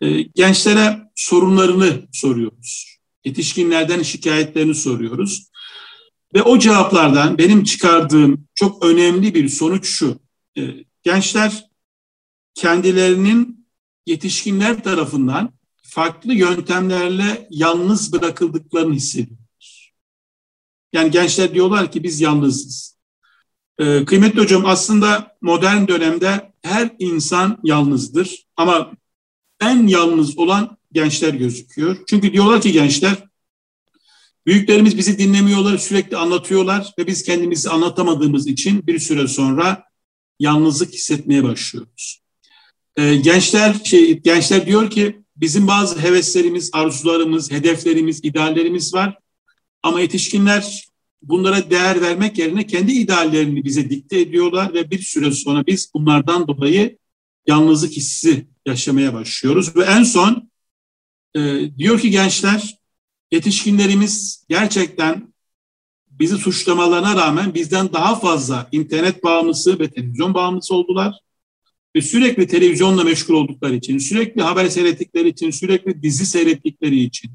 E, 0.00 0.22
gençlere 0.22 1.10
sorunlarını 1.14 2.08
soruyoruz. 2.12 2.98
Yetişkinlerden 3.24 4.02
şikayetlerini 4.02 4.74
soruyoruz. 4.74 5.50
Ve 6.34 6.42
o 6.42 6.58
cevaplardan 6.58 7.38
benim 7.38 7.64
çıkardığım 7.64 8.48
çok 8.54 8.84
önemli 8.84 9.34
bir 9.34 9.48
sonuç 9.48 9.86
şu. 9.86 10.18
E, 10.58 10.62
gençler 11.02 11.70
kendilerinin 12.54 13.66
yetişkinler 14.06 14.82
tarafından 14.82 15.52
farklı 15.82 16.34
yöntemlerle 16.34 17.48
yalnız 17.50 18.12
bırakıldıklarını 18.12 18.94
hissediyor. 18.94 19.38
Yani 20.92 21.10
gençler 21.10 21.54
diyorlar 21.54 21.92
ki 21.92 22.02
biz 22.02 22.20
yalnızız. 22.20 22.95
Ee, 23.78 24.04
kıymetli 24.04 24.40
hocam 24.40 24.66
aslında 24.66 25.36
modern 25.40 25.88
dönemde 25.88 26.52
her 26.62 26.90
insan 26.98 27.58
yalnızdır 27.62 28.46
ama 28.56 28.92
en 29.60 29.86
yalnız 29.86 30.38
olan 30.38 30.76
gençler 30.92 31.34
gözüküyor. 31.34 31.96
Çünkü 32.08 32.32
diyorlar 32.32 32.60
ki 32.60 32.72
gençler 32.72 33.14
büyüklerimiz 34.46 34.98
bizi 34.98 35.18
dinlemiyorlar, 35.18 35.78
sürekli 35.78 36.16
anlatıyorlar 36.16 36.94
ve 36.98 37.06
biz 37.06 37.22
kendimizi 37.22 37.70
anlatamadığımız 37.70 38.46
için 38.46 38.86
bir 38.86 38.98
süre 38.98 39.28
sonra 39.28 39.84
yalnızlık 40.40 40.92
hissetmeye 40.92 41.44
başlıyoruz. 41.44 42.22
Ee, 42.96 43.16
gençler 43.16 43.74
şey 43.84 44.20
gençler 44.20 44.66
diyor 44.66 44.90
ki 44.90 45.22
bizim 45.36 45.68
bazı 45.68 46.00
heveslerimiz, 46.00 46.70
arzularımız, 46.72 47.50
hedeflerimiz, 47.50 48.20
ideallerimiz 48.24 48.94
var 48.94 49.18
ama 49.82 50.00
yetişkinler 50.00 50.86
bunlara 51.28 51.70
değer 51.70 52.00
vermek 52.00 52.38
yerine 52.38 52.66
kendi 52.66 52.92
ideallerini 52.92 53.64
bize 53.64 53.90
dikte 53.90 54.20
ediyorlar 54.20 54.74
ve 54.74 54.90
bir 54.90 54.98
süre 54.98 55.30
sonra 55.30 55.66
biz 55.66 55.90
bunlardan 55.94 56.48
dolayı 56.48 56.98
yalnızlık 57.46 57.92
hissi 57.92 58.46
yaşamaya 58.66 59.14
başlıyoruz. 59.14 59.76
Ve 59.76 59.84
en 59.84 60.02
son 60.02 60.50
e, 61.36 61.70
diyor 61.78 62.00
ki 62.00 62.10
gençler 62.10 62.78
yetişkinlerimiz 63.30 64.44
gerçekten 64.48 65.34
bizi 66.10 66.38
suçlamalarına 66.38 67.16
rağmen 67.16 67.54
bizden 67.54 67.92
daha 67.92 68.20
fazla 68.20 68.68
internet 68.72 69.24
bağımlısı 69.24 69.78
ve 69.78 69.90
televizyon 69.90 70.34
bağımlısı 70.34 70.74
oldular. 70.74 71.14
Ve 71.96 72.02
sürekli 72.02 72.46
televizyonla 72.46 73.04
meşgul 73.04 73.34
oldukları 73.34 73.74
için, 73.74 73.98
sürekli 73.98 74.42
haber 74.42 74.68
seyrettikleri 74.68 75.28
için, 75.28 75.50
sürekli 75.50 76.02
dizi 76.02 76.26
seyrettikleri 76.26 77.00
için, 77.00 77.30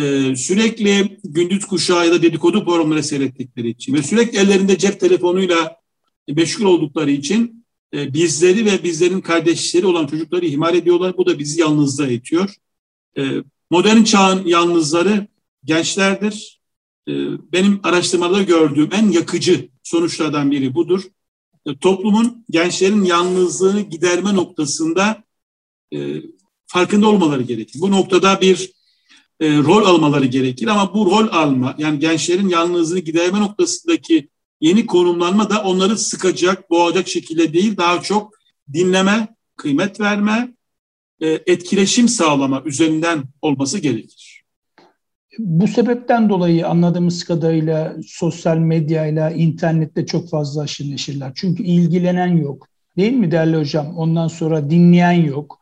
e, 0.00 0.36
sürekli 0.36 1.18
gündüz 1.24 1.64
kuşağı 1.64 2.06
ya 2.06 2.12
da 2.12 2.22
dedikodu 2.22 2.64
programları 2.64 3.02
seyrettikleri 3.02 3.68
için 3.68 3.94
ve 3.94 4.02
sürekli 4.02 4.38
ellerinde 4.38 4.78
cep 4.78 5.00
telefonuyla 5.00 5.76
meşgul 6.28 6.64
oldukları 6.64 7.10
için 7.10 7.64
e, 7.94 8.14
bizleri 8.14 8.64
ve 8.64 8.84
bizlerin 8.84 9.20
kardeşleri 9.20 9.86
olan 9.86 10.06
çocukları 10.06 10.46
ihmal 10.46 10.74
ediyorlar. 10.74 11.16
Bu 11.16 11.26
da 11.26 11.38
bizi 11.38 11.60
yalnızlığa 11.60 12.08
itiyor. 12.08 12.54
E, 13.18 13.22
modern 13.70 14.02
çağın 14.02 14.46
yalnızları 14.46 15.26
gençlerdir. 15.64 16.60
Benim 17.52 17.80
araştırmada 17.82 18.42
gördüğüm 18.42 18.88
en 18.92 19.10
yakıcı 19.10 19.68
sonuçlardan 19.82 20.50
biri 20.50 20.74
budur. 20.74 21.02
Toplumun 21.80 22.44
gençlerin 22.50 23.04
yalnızlığını 23.04 23.80
giderme 23.80 24.34
noktasında 24.34 25.24
farkında 26.66 27.08
olmaları 27.08 27.42
gerekir. 27.42 27.80
Bu 27.80 27.90
noktada 27.90 28.40
bir 28.40 28.72
e, 29.40 29.56
rol 29.58 29.84
almaları 29.84 30.26
gerekir 30.26 30.66
ama 30.66 30.94
bu 30.94 31.06
rol 31.06 31.28
alma 31.32 31.74
yani 31.78 31.98
gençlerin 31.98 32.48
yalnızlığını 32.48 32.98
giderme 32.98 33.40
noktasındaki 33.40 34.28
yeni 34.60 34.86
konumlanma 34.86 35.50
da 35.50 35.62
onları 35.62 35.98
sıkacak, 35.98 36.70
boğacak 36.70 37.08
şekilde 37.08 37.52
değil 37.52 37.76
daha 37.76 38.02
çok 38.02 38.34
dinleme, 38.72 39.28
kıymet 39.56 40.00
verme, 40.00 40.54
e, 41.20 41.28
etkileşim 41.28 42.08
sağlama 42.08 42.62
üzerinden 42.64 43.22
olması 43.42 43.78
gerekir. 43.78 44.44
Bu 45.38 45.68
sebepten 45.68 46.28
dolayı 46.28 46.68
anladığımız 46.68 47.24
kadarıyla 47.24 47.96
sosyal 48.06 48.56
medyayla, 48.56 49.30
internette 49.30 50.06
çok 50.06 50.30
fazla 50.30 50.62
aşırı 50.62 50.90
neşirler. 50.90 51.32
Çünkü 51.34 51.62
ilgilenen 51.62 52.36
yok. 52.36 52.66
Değil 52.96 53.12
mi 53.12 53.30
değerli 53.30 53.56
hocam? 53.56 53.96
Ondan 53.96 54.28
sonra 54.28 54.70
dinleyen 54.70 55.12
yok. 55.12 55.60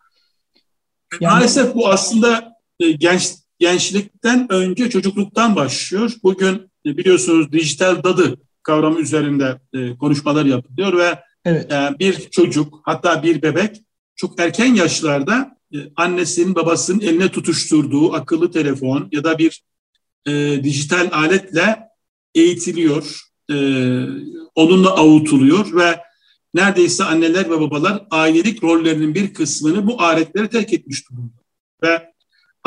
Yani... 1.21 1.33
Maalesef 1.33 1.75
bu 1.75 1.89
aslında 1.89 2.57
e, 2.81 2.93
genç 2.93 3.35
gençlikten 3.59 4.53
önce 4.53 4.91
çocukluktan 4.91 5.57
başlıyor. 5.57 6.13
Bugün 6.23 6.71
e, 6.87 6.97
biliyorsunuz 6.97 7.53
dijital 7.53 8.03
dadı 8.03 8.41
kavramı 8.63 9.01
üzerinde 9.01 9.61
e, 9.73 9.97
konuşmalar 9.97 10.45
yapılıyor 10.45 10.99
ve 10.99 11.19
evet. 11.45 11.73
E, 11.73 11.99
bir 11.99 12.31
çocuk 12.31 12.81
hatta 12.85 13.23
bir 13.23 13.43
bebek 13.43 13.77
çok 14.17 14.41
erken 14.41 14.75
yaşlarda 14.75 15.59
annesinin 15.97 16.55
babasının 16.55 17.01
eline 17.01 17.29
tutuşturduğu 17.29 18.13
akıllı 18.15 18.51
telefon 18.51 19.09
ya 19.13 19.25
da 19.25 19.39
bir 19.39 19.63
e, 20.27 20.65
dijital 20.65 21.09
aletle 21.13 21.79
eğitiliyor, 22.35 23.21
e, 23.51 23.57
onunla 24.55 24.91
avutuluyor 24.91 25.77
ve 25.77 26.01
neredeyse 26.55 27.05
anneler 27.05 27.51
ve 27.51 27.61
babalar 27.61 28.07
ailelik 28.11 28.65
rollerinin 28.65 29.15
bir 29.15 29.35
kısmını 29.35 29.87
bu 29.87 30.03
aletlere 30.03 30.49
terk 30.49 30.73
etmiş 30.73 31.11
durumda. 31.11 31.43
Ve 31.83 32.13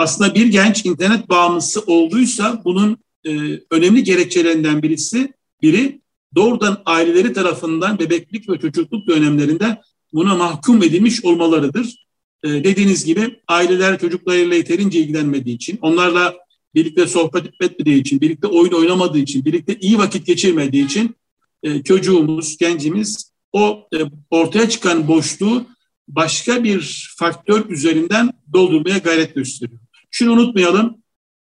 aslında 0.01 0.35
bir 0.35 0.45
genç 0.45 0.85
internet 0.85 1.29
bağımlısı 1.29 1.81
olduysa 1.81 2.61
bunun 2.65 2.97
e, 3.25 3.31
önemli 3.71 4.03
gerekçelerinden 4.03 4.81
birisi 4.81 5.33
biri 5.61 6.01
doğrudan 6.35 6.81
aileleri 6.85 7.33
tarafından 7.33 7.99
bebeklik 7.99 8.49
ve 8.49 8.59
çocukluk 8.59 9.07
dönemlerinde 9.07 9.81
buna 10.13 10.35
mahkum 10.35 10.83
edilmiş 10.83 11.25
olmalarıdır. 11.25 12.05
E, 12.43 12.49
dediğiniz 12.49 13.05
gibi 13.05 13.39
aileler 13.47 13.99
çocuklarıyla 13.99 14.55
yeterince 14.55 14.99
ilgilenmediği 14.99 15.55
için, 15.55 15.79
onlarla 15.81 16.35
birlikte 16.75 17.07
sohbet 17.07 17.45
etmediği 17.61 18.01
için, 18.01 18.21
birlikte 18.21 18.47
oyun 18.47 18.71
oynamadığı 18.71 19.19
için, 19.19 19.45
birlikte 19.45 19.77
iyi 19.81 19.97
vakit 19.97 20.25
geçirmediği 20.25 20.85
için 20.85 21.15
e, 21.63 21.83
çocuğumuz, 21.83 22.57
gencimiz 22.57 23.31
o 23.53 23.87
e, 23.93 23.97
ortaya 24.29 24.69
çıkan 24.69 25.07
boşluğu 25.07 25.65
başka 26.07 26.63
bir 26.63 27.09
faktör 27.17 27.69
üzerinden 27.69 28.29
doldurmaya 28.53 28.97
gayret 28.97 29.35
gösteriyor. 29.35 29.79
Şunu 30.11 30.31
unutmayalım, 30.31 30.97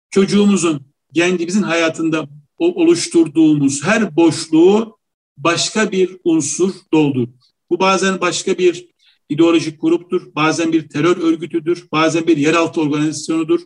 çocuğumuzun, 0.10 0.86
gencimizin 1.12 1.64
hayatında 1.64 2.28
oluşturduğumuz 2.58 3.84
her 3.84 4.16
boşluğu 4.16 4.98
başka 5.38 5.92
bir 5.92 6.18
unsur 6.24 6.74
doldurur. 6.94 7.28
Bu 7.70 7.80
bazen 7.80 8.22
başka 8.22 8.58
bir 8.58 8.88
ideolojik 9.30 9.82
gruptur, 9.82 10.36
bazen 10.36 10.74
bir 10.74 10.90
terör 10.90 11.18
örgütüdür, 11.18 11.88
bazen 11.92 12.28
bir 12.28 12.38
yeraltı 12.38 12.82
organizasyonudur, 12.82 13.62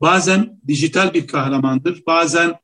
bazen 0.00 0.60
dijital 0.66 1.14
bir 1.14 1.26
kahramandır, 1.26 2.02
bazen 2.06 2.54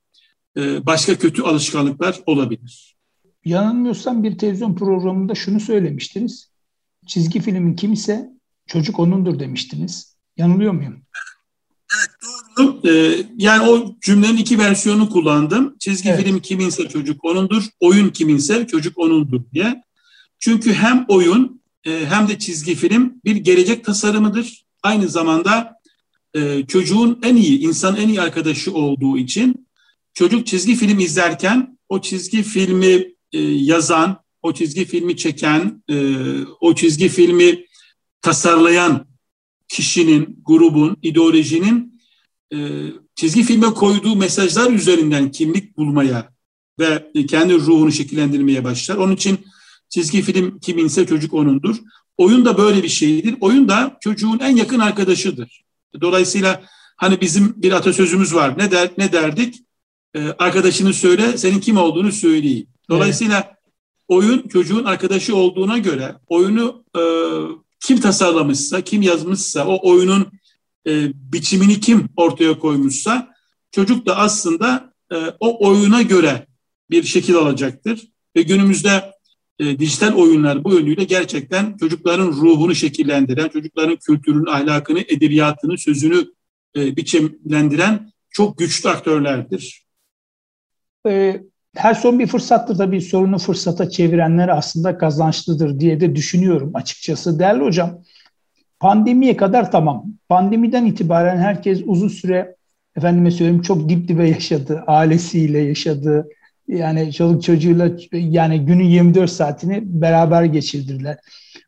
e, 0.57 0.87
başka 0.87 1.19
kötü 1.19 1.43
alışkanlıklar 1.43 2.21
olabilir. 2.27 2.97
Yanılmıyorsam 3.45 4.23
bir 4.23 4.39
televizyon 4.39 4.75
programında 4.75 5.35
şunu 5.35 5.61
söylemiştiniz. 5.61 6.51
Çizgi 7.07 7.41
filmin 7.41 7.77
kimse 7.77 8.31
çocuk 8.67 8.99
onundur 8.99 9.39
demiştiniz. 9.39 10.17
Yanılıyor 10.37 10.73
muyum? 10.73 11.03
Evet 11.99 12.11
doğru. 12.23 12.81
Ee, 12.89 13.27
yani 13.37 13.71
o 13.71 13.97
cümlenin 14.01 14.37
iki 14.37 14.59
versiyonu 14.59 15.11
kullandım. 15.11 15.77
Çizgi 15.79 16.09
evet. 16.09 16.25
film 16.25 16.41
kiminse 16.41 16.89
çocuk 16.89 17.25
onundur, 17.25 17.65
oyun 17.81 18.09
kiminse 18.09 18.67
çocuk 18.67 18.99
onundur 18.99 19.41
diye. 19.53 19.83
Çünkü 20.39 20.73
hem 20.73 21.05
oyun 21.09 21.63
e, 21.87 22.07
hem 22.07 22.29
de 22.29 22.39
çizgi 22.39 22.75
film 22.75 23.15
bir 23.25 23.37
gelecek 23.37 23.85
tasarımıdır. 23.85 24.65
Aynı 24.83 25.09
zamanda 25.09 25.75
e, 26.35 26.67
çocuğun 26.67 27.21
en 27.23 27.37
iyi, 27.37 27.61
insan 27.61 27.97
en 27.97 28.09
iyi 28.09 28.21
arkadaşı 28.21 28.75
olduğu 28.75 29.19
için 29.19 29.67
çocuk 30.15 30.47
çizgi 30.47 30.75
film 30.75 30.99
izlerken 30.99 31.79
o 31.89 32.01
çizgi 32.01 32.43
filmi 32.43 33.15
e, 33.33 33.41
yazan, 33.41 34.25
o 34.43 34.53
çizgi 34.53 34.85
filmi 34.85 35.17
çeken, 35.17 35.83
e, 35.91 35.97
o 36.61 36.75
çizgi 36.75 37.09
filmi 37.09 37.65
tasarlayan 38.23 39.07
kişinin, 39.75 40.43
grubun, 40.45 40.97
ideolojinin 41.03 42.01
e, 42.53 42.59
çizgi 43.15 43.43
filme 43.43 43.67
koyduğu 43.67 44.17
mesajlar 44.17 44.71
üzerinden 44.71 45.31
kimlik 45.31 45.77
bulmaya 45.77 46.29
ve 46.79 47.11
kendi 47.29 47.55
ruhunu 47.55 47.93
şekillendirmeye 47.93 48.65
başlar. 48.65 48.97
Onun 48.97 49.15
için 49.15 49.39
çizgi 49.89 50.23
film 50.23 50.59
kiminse 50.59 51.07
çocuk 51.07 51.35
onundur. 51.35 51.77
Oyun 52.19 52.45
da 52.45 52.59
böyle 52.59 52.83
bir 52.83 52.89
şeydir. 52.89 53.37
Oyun 53.41 53.69
da 53.69 53.97
çocuğun 54.01 54.39
en 54.39 54.57
yakın 54.57 54.79
arkadaşıdır. 54.79 55.65
Dolayısıyla 56.01 56.63
hani 56.97 57.21
bizim 57.21 57.55
bir 57.57 57.73
atasözümüz 57.73 58.35
var. 58.35 58.59
Ne 58.59 58.71
der 58.71 58.91
ne 58.99 59.13
derdik? 59.13 59.55
Ee, 60.17 60.21
arkadaşını 60.39 60.95
söyle, 60.95 61.39
senin 61.39 61.61
kim 61.61 61.77
olduğunu 61.77 62.13
söyleyeyim. 62.13 62.67
Dolayısıyla 62.91 63.37
evet. 63.39 63.57
oyun 64.09 64.49
çocuğun 64.49 64.85
arkadaşı 64.85 65.37
olduğuna 65.37 65.79
göre 65.79 66.15
oyunu 66.29 66.85
e, 66.97 67.03
kim 67.87 68.01
tasarlamışsa, 68.01 68.81
kim 68.81 69.03
yazmışsa, 69.03 69.67
o 69.67 69.91
oyunun 69.91 70.33
e, 70.87 71.13
biçimini 71.15 71.81
kim 71.81 72.09
ortaya 72.17 72.59
koymuşsa 72.59 73.35
çocuk 73.71 74.07
da 74.07 74.17
aslında 74.17 74.93
e, 75.13 75.17
o 75.41 75.69
oyuna 75.69 76.03
göre 76.03 76.47
bir 76.91 77.03
şekil 77.03 77.35
alacaktır. 77.37 78.09
Ve 78.37 78.43
günümüzde 78.43 79.13
e, 79.59 79.79
dijital 79.79 80.15
oyunlar 80.15 80.65
bu 80.65 80.75
yönüyle 80.75 81.05
gerçekten 81.05 81.77
çocukların 81.77 82.27
ruhunu 82.27 82.75
şekillendiren, 82.75 83.49
çocukların 83.49 83.97
kültürünü, 83.97 84.51
ahlakını, 84.51 85.01
edebiyatını, 85.01 85.79
sözünü 85.79 86.27
e, 86.77 86.97
biçimlendiren 86.97 88.13
çok 88.31 88.59
güçlü 88.59 88.89
aktörlerdir. 88.89 89.85
Ee, 91.07 91.43
her 91.75 91.95
son 91.95 92.19
bir 92.19 92.27
fırsattır 92.27 92.79
da 92.79 92.93
bir 92.93 93.01
sorunu 93.01 93.39
fırsata 93.39 93.91
çevirenler 93.91 94.49
aslında 94.49 94.99
kazançlıdır 94.99 95.81
diye 95.81 96.01
de 96.01 96.17
düşünüyorum 96.17 96.71
açıkçası. 96.75 97.39
Değerli 97.39 97.65
hocam, 97.65 97.99
pandemiye 98.81 99.37
kadar 99.37 99.71
tamam. 99.73 100.05
Pandemiden 100.29 100.87
itibaren 100.87 101.37
herkes 101.37 101.83
uzun 101.87 102.09
süre 102.09 102.57
efendime 102.97 103.31
söyleyeyim 103.31 103.63
çok 103.63 103.89
dip 103.89 104.09
dibe 104.09 104.29
yaşadı. 104.29 104.85
Ailesiyle 104.87 105.59
yaşadı. 105.59 106.29
Yani 106.69 107.13
çoluk 107.13 107.43
çocuğuyla 107.43 107.91
yani 108.13 108.61
günün 108.61 108.85
24 108.85 109.31
saatini 109.31 109.81
beraber 109.85 110.45
geçirdiler. 110.45 111.17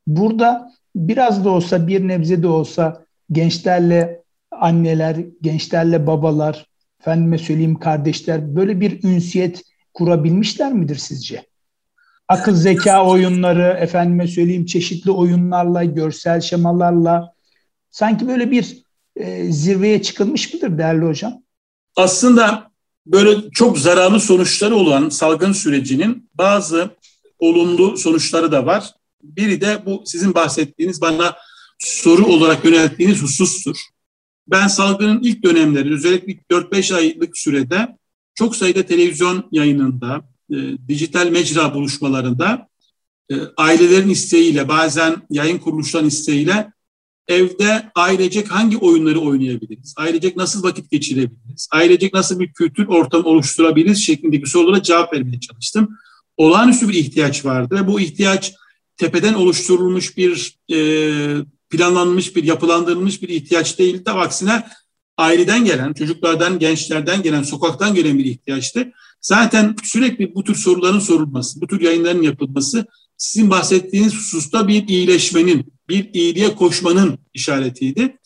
Burada 0.07 0.73
biraz 0.97 1.45
da 1.45 1.51
olsa 1.51 1.87
bir 1.87 2.09
nebze 2.09 2.43
de 2.43 2.49
olsa 2.49 3.05
gençlerle 3.33 4.23
anneler, 4.51 5.17
gençlerle 5.43 6.07
babalar, 6.07 6.67
efendime 7.01 7.39
söyleyeyim 7.39 7.79
kardeşler 7.79 8.57
böyle 8.57 8.81
bir 8.81 9.05
ünsiyet 9.05 9.63
kurabilmişler 9.97 10.73
midir 10.73 10.97
sizce? 10.97 11.47
Akıl 12.29 12.55
zeka 12.55 13.07
oyunları, 13.07 13.79
efendime 13.81 14.27
söyleyeyim 14.27 14.67
çeşitli 14.67 15.11
oyunlarla, 15.11 15.85
görsel 15.85 16.41
şemalarla 16.41 17.33
sanki 17.91 18.29
böyle 18.29 18.51
bir 18.51 18.83
e, 19.17 19.53
zirveye 19.53 20.03
çıkılmış 20.03 20.55
mıdır 20.55 20.79
değerli 20.79 21.05
hocam? 21.05 21.43
Aslında 21.97 22.71
böyle 23.07 23.51
çok 23.51 23.79
zararlı 23.79 24.21
sonuçları 24.21 24.77
olan 24.77 25.09
salgın 25.09 25.53
sürecinin 25.53 26.31
bazı 26.35 26.91
olumlu 27.39 27.97
sonuçları 27.97 28.53
da 28.53 28.67
var. 28.67 28.95
Biri 29.23 29.61
de 29.61 29.87
bu 29.87 30.03
sizin 30.07 30.35
bahsettiğiniz 30.35 31.01
bana 31.01 31.37
soru 31.79 32.27
olarak 32.27 32.65
yönelttiğiniz 32.65 33.23
husustur. 33.23 33.77
ben 34.47 34.67
salgının 34.67 35.23
ilk 35.23 35.45
dönemleri 35.45 35.95
özellikle 35.95 36.33
4-5 36.51 36.95
aylık 36.95 37.39
sürede 37.39 37.97
çok 38.37 38.57
sayıda 38.57 38.83
televizyon 38.83 39.49
yayınında, 39.53 40.29
e, 40.51 40.57
dijital 40.89 41.31
mecra 41.31 41.75
buluşmalarında 41.75 42.69
e, 43.31 43.35
ailelerin 43.57 44.09
isteğiyle 44.09 44.69
bazen 44.69 45.17
yayın 45.31 45.59
kuruluşların 45.59 46.09
isteğiyle 46.09 46.73
evde 47.29 47.91
ailecek 47.95 48.51
hangi 48.51 48.77
oyunları 48.79 49.21
oynayabiliriz? 49.21 49.95
Ailecek 49.97 50.37
nasıl 50.37 50.63
vakit 50.63 50.91
geçirebiliriz? 50.91 51.69
Ailecek 51.73 52.15
nasıl 52.15 52.41
bir 52.41 52.53
kültür 52.53 52.87
ortamı 52.87 53.25
oluşturabiliriz 53.25 53.99
şeklindeki 53.99 54.51
sorulara 54.51 54.83
cevap 54.83 55.13
vermeye 55.13 55.41
çalıştım. 55.41 55.99
Olağanüstü 56.37 56.89
bir 56.89 56.95
ihtiyaç 56.95 57.45
vardı 57.45 57.75
ve 57.75 57.87
bu 57.87 58.01
ihtiyaç 58.01 58.55
tepeden 58.97 59.35
oluşturulmuş 59.35 60.17
bir 60.17 60.59
e, 60.73 60.79
planlanmış 61.71 62.37
bir, 62.37 62.45
yapılandırılmış 62.45 63.23
bir 63.23 63.29
ihtiyaç 63.29 63.79
değil 63.79 64.05
de 64.05 64.11
aksine 64.11 64.67
aileden 65.17 65.65
gelen, 65.65 65.93
çocuklardan, 65.93 66.59
gençlerden 66.59 67.23
gelen, 67.23 67.43
sokaktan 67.43 67.95
gelen 67.95 68.19
bir 68.19 68.25
ihtiyaçtı. 68.25 68.93
Zaten 69.21 69.77
sürekli 69.85 70.35
bu 70.35 70.45
tür 70.45 70.55
soruların 70.55 70.99
sorulması, 70.99 71.61
bu 71.61 71.67
tür 71.67 71.81
yayınların 71.81 72.23
yapılması 72.23 72.87
sizin 73.17 73.51
bahsettiğiniz 73.51 74.15
hususta 74.15 74.69
bir 74.69 74.89
iyileşmenin, 74.89 75.73
bir 75.89 76.15
iyiliğe 76.15 76.55
koşmanın 76.55 77.19
işaretiydi. 77.35 78.19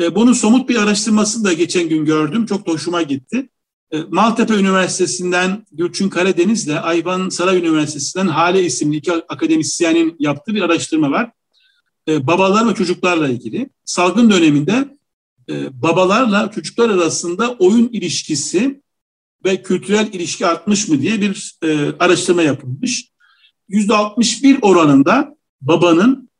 E, 0.00 0.14
bunun 0.14 0.32
somut 0.32 0.68
bir 0.68 0.76
araştırmasını 0.76 1.44
da 1.44 1.52
geçen 1.52 1.88
gün 1.88 2.04
gördüm. 2.04 2.46
Çok 2.46 2.66
da 2.66 2.72
hoşuma 2.72 3.02
gitti. 3.02 3.48
E, 3.92 4.00
Maltepe 4.10 4.54
Üniversitesi'nden 4.54 5.66
Gülçin 5.72 6.08
Karadeniz 6.08 6.66
ile 6.66 6.80
Ayvan 6.80 7.28
Saray 7.28 7.58
Üniversitesi'nden 7.58 8.28
Hale 8.28 8.64
isimli 8.64 8.96
iki 8.96 9.12
akademisyenin 9.12 10.16
yaptığı 10.18 10.54
bir 10.54 10.62
araştırma 10.62 11.10
var. 11.10 11.30
E, 12.08 12.26
babalar 12.26 12.68
ve 12.68 12.74
çocuklarla 12.74 13.28
ilgili. 13.28 13.70
Salgın 13.84 14.30
döneminde 14.30 14.99
e, 15.50 15.82
babalarla 15.82 16.50
çocuklar 16.50 16.90
arasında 16.90 17.52
oyun 17.52 17.88
ilişkisi 17.92 18.82
ve 19.44 19.62
kültürel 19.62 20.12
ilişki 20.12 20.46
artmış 20.46 20.88
mı 20.88 21.02
diye 21.02 21.20
bir 21.20 21.54
e, 21.64 21.92
araştırma 21.98 22.42
yapılmış. 22.42 23.10
%61 23.70 24.60
oranında 24.60 25.36
babanın 25.60 26.30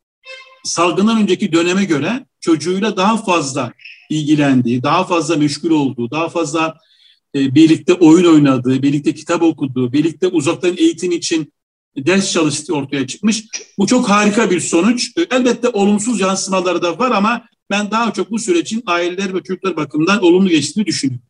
salgından 0.63 1.21
önceki 1.21 1.51
döneme 1.51 1.85
göre 1.85 2.25
çocuğuyla 2.39 2.97
daha 2.97 3.17
fazla 3.17 3.73
ilgilendiği, 4.09 4.83
daha 4.83 5.03
fazla 5.03 5.35
meşgul 5.35 5.71
olduğu, 5.71 6.11
daha 6.11 6.29
fazla 6.29 6.77
e, 7.35 7.55
birlikte 7.55 7.93
oyun 7.93 8.33
oynadığı, 8.33 8.83
birlikte 8.83 9.13
kitap 9.13 9.43
okuduğu, 9.43 9.93
birlikte 9.93 10.27
uzaktan 10.27 10.77
eğitim 10.77 11.11
için 11.11 11.53
ders 11.97 12.31
çalıştığı 12.31 12.75
ortaya 12.75 13.07
çıkmış. 13.07 13.45
Bu 13.77 13.87
çok 13.87 14.09
harika 14.09 14.51
bir 14.51 14.59
sonuç. 14.59 15.17
E, 15.17 15.21
elbette 15.35 15.67
olumsuz 15.69 16.19
yansımaları 16.19 16.81
da 16.81 16.99
var 16.99 17.11
ama 17.11 17.45
ben 17.71 17.91
daha 17.91 18.13
çok 18.13 18.31
bu 18.31 18.39
sürecin 18.39 18.83
aileler 18.85 19.33
ve 19.33 19.43
çocuklar 19.43 19.75
bakımından 19.75 20.23
olumlu 20.23 20.49
geçtiğini 20.49 20.85
düşünüyorum. 20.85 21.25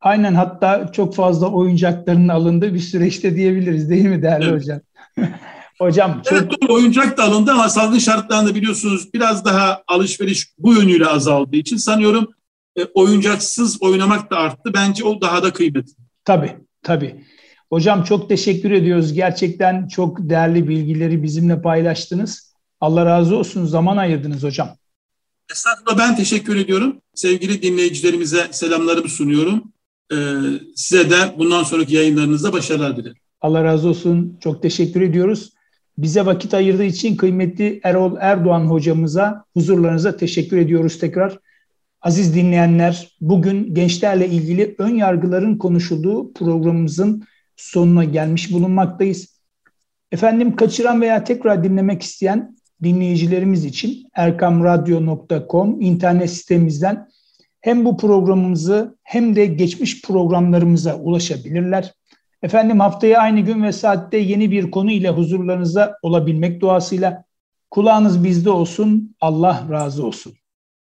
Aynen 0.00 0.34
hatta 0.34 0.92
çok 0.92 1.14
fazla 1.14 1.48
oyuncakların 1.48 2.28
alındığı 2.28 2.74
bir 2.74 2.78
süreçte 2.78 3.36
diyebiliriz 3.36 3.90
değil 3.90 4.04
mi 4.04 4.22
değerli 4.22 4.44
evet. 4.44 4.62
hocam? 4.62 4.80
hocam 5.78 6.22
çok... 6.24 6.32
Evet 6.32 6.50
doğru 6.50 6.74
oyuncak 6.74 7.18
da 7.18 7.24
alındı 7.24 7.52
ama 7.52 7.68
salgın 7.68 7.98
şartlarında 7.98 8.54
biliyorsunuz 8.54 9.14
biraz 9.14 9.44
daha 9.44 9.82
alışveriş 9.88 10.48
bu 10.58 10.72
yönüyle 10.74 11.06
azaldığı 11.06 11.56
için 11.56 11.76
sanıyorum 11.76 12.34
e, 12.76 12.84
oyuncaksız 12.84 13.82
oynamak 13.82 14.30
da 14.30 14.36
arttı. 14.36 14.74
Bence 14.74 15.04
o 15.04 15.20
daha 15.20 15.42
da 15.42 15.52
kıymetli. 15.52 15.92
Tabii 16.24 16.56
tabii. 16.82 17.24
Hocam 17.70 18.04
çok 18.04 18.28
teşekkür 18.28 18.70
ediyoruz. 18.70 19.12
Gerçekten 19.12 19.88
çok 19.88 20.18
değerli 20.18 20.68
bilgileri 20.68 21.22
bizimle 21.22 21.62
paylaştınız. 21.62 22.54
Allah 22.80 23.06
razı 23.06 23.36
olsun. 23.36 23.64
Zaman 23.64 23.96
ayırdınız 23.96 24.42
hocam. 24.42 24.68
Estağfurullah 25.52 25.98
ben 25.98 26.16
teşekkür 26.16 26.56
ediyorum. 26.56 26.96
Sevgili 27.14 27.62
dinleyicilerimize 27.62 28.48
selamlarımı 28.50 29.08
sunuyorum. 29.08 29.72
Ee, 30.12 30.16
size 30.74 31.10
de 31.10 31.34
bundan 31.38 31.62
sonraki 31.62 31.94
yayınlarınızda 31.94 32.52
başarılar 32.52 32.96
dilerim. 32.96 33.16
Allah 33.40 33.64
razı 33.64 33.88
olsun. 33.88 34.38
Çok 34.40 34.62
teşekkür 34.62 35.00
ediyoruz. 35.00 35.52
Bize 35.98 36.26
vakit 36.26 36.54
ayırdığı 36.54 36.84
için 36.84 37.16
kıymetli 37.16 37.80
Erol 37.82 38.16
Erdoğan 38.20 38.64
hocamıza, 38.64 39.44
huzurlarınıza 39.54 40.16
teşekkür 40.16 40.56
ediyoruz 40.56 40.98
tekrar. 40.98 41.38
Aziz 42.00 42.34
dinleyenler, 42.34 43.16
bugün 43.20 43.74
gençlerle 43.74 44.28
ilgili 44.28 44.74
ön 44.78 44.94
yargıların 44.94 45.58
konuşulduğu 45.58 46.32
programımızın 46.32 47.24
sonuna 47.56 48.04
gelmiş 48.04 48.52
bulunmaktayız. 48.52 49.40
Efendim 50.12 50.56
kaçıran 50.56 51.00
veya 51.00 51.24
tekrar 51.24 51.64
dinlemek 51.64 52.02
isteyen 52.02 52.56
dinleyicilerimiz 52.84 53.64
için 53.64 54.08
erkamradyo.com 54.14 55.80
internet 55.80 56.30
sitemizden 56.30 57.08
hem 57.60 57.84
bu 57.84 57.96
programımızı 57.96 58.98
hem 59.02 59.36
de 59.36 59.46
geçmiş 59.46 60.02
programlarımıza 60.02 60.96
ulaşabilirler. 60.96 61.94
Efendim 62.42 62.80
haftaya 62.80 63.20
aynı 63.20 63.40
gün 63.40 63.62
ve 63.62 63.72
saatte 63.72 64.18
yeni 64.18 64.50
bir 64.50 64.70
konu 64.70 64.90
ile 64.90 65.10
huzurlarınızda 65.10 65.98
olabilmek 66.02 66.60
duasıyla 66.60 67.24
kulağınız 67.70 68.24
bizde 68.24 68.50
olsun. 68.50 69.16
Allah 69.20 69.66
razı 69.70 70.06
olsun. 70.06 70.34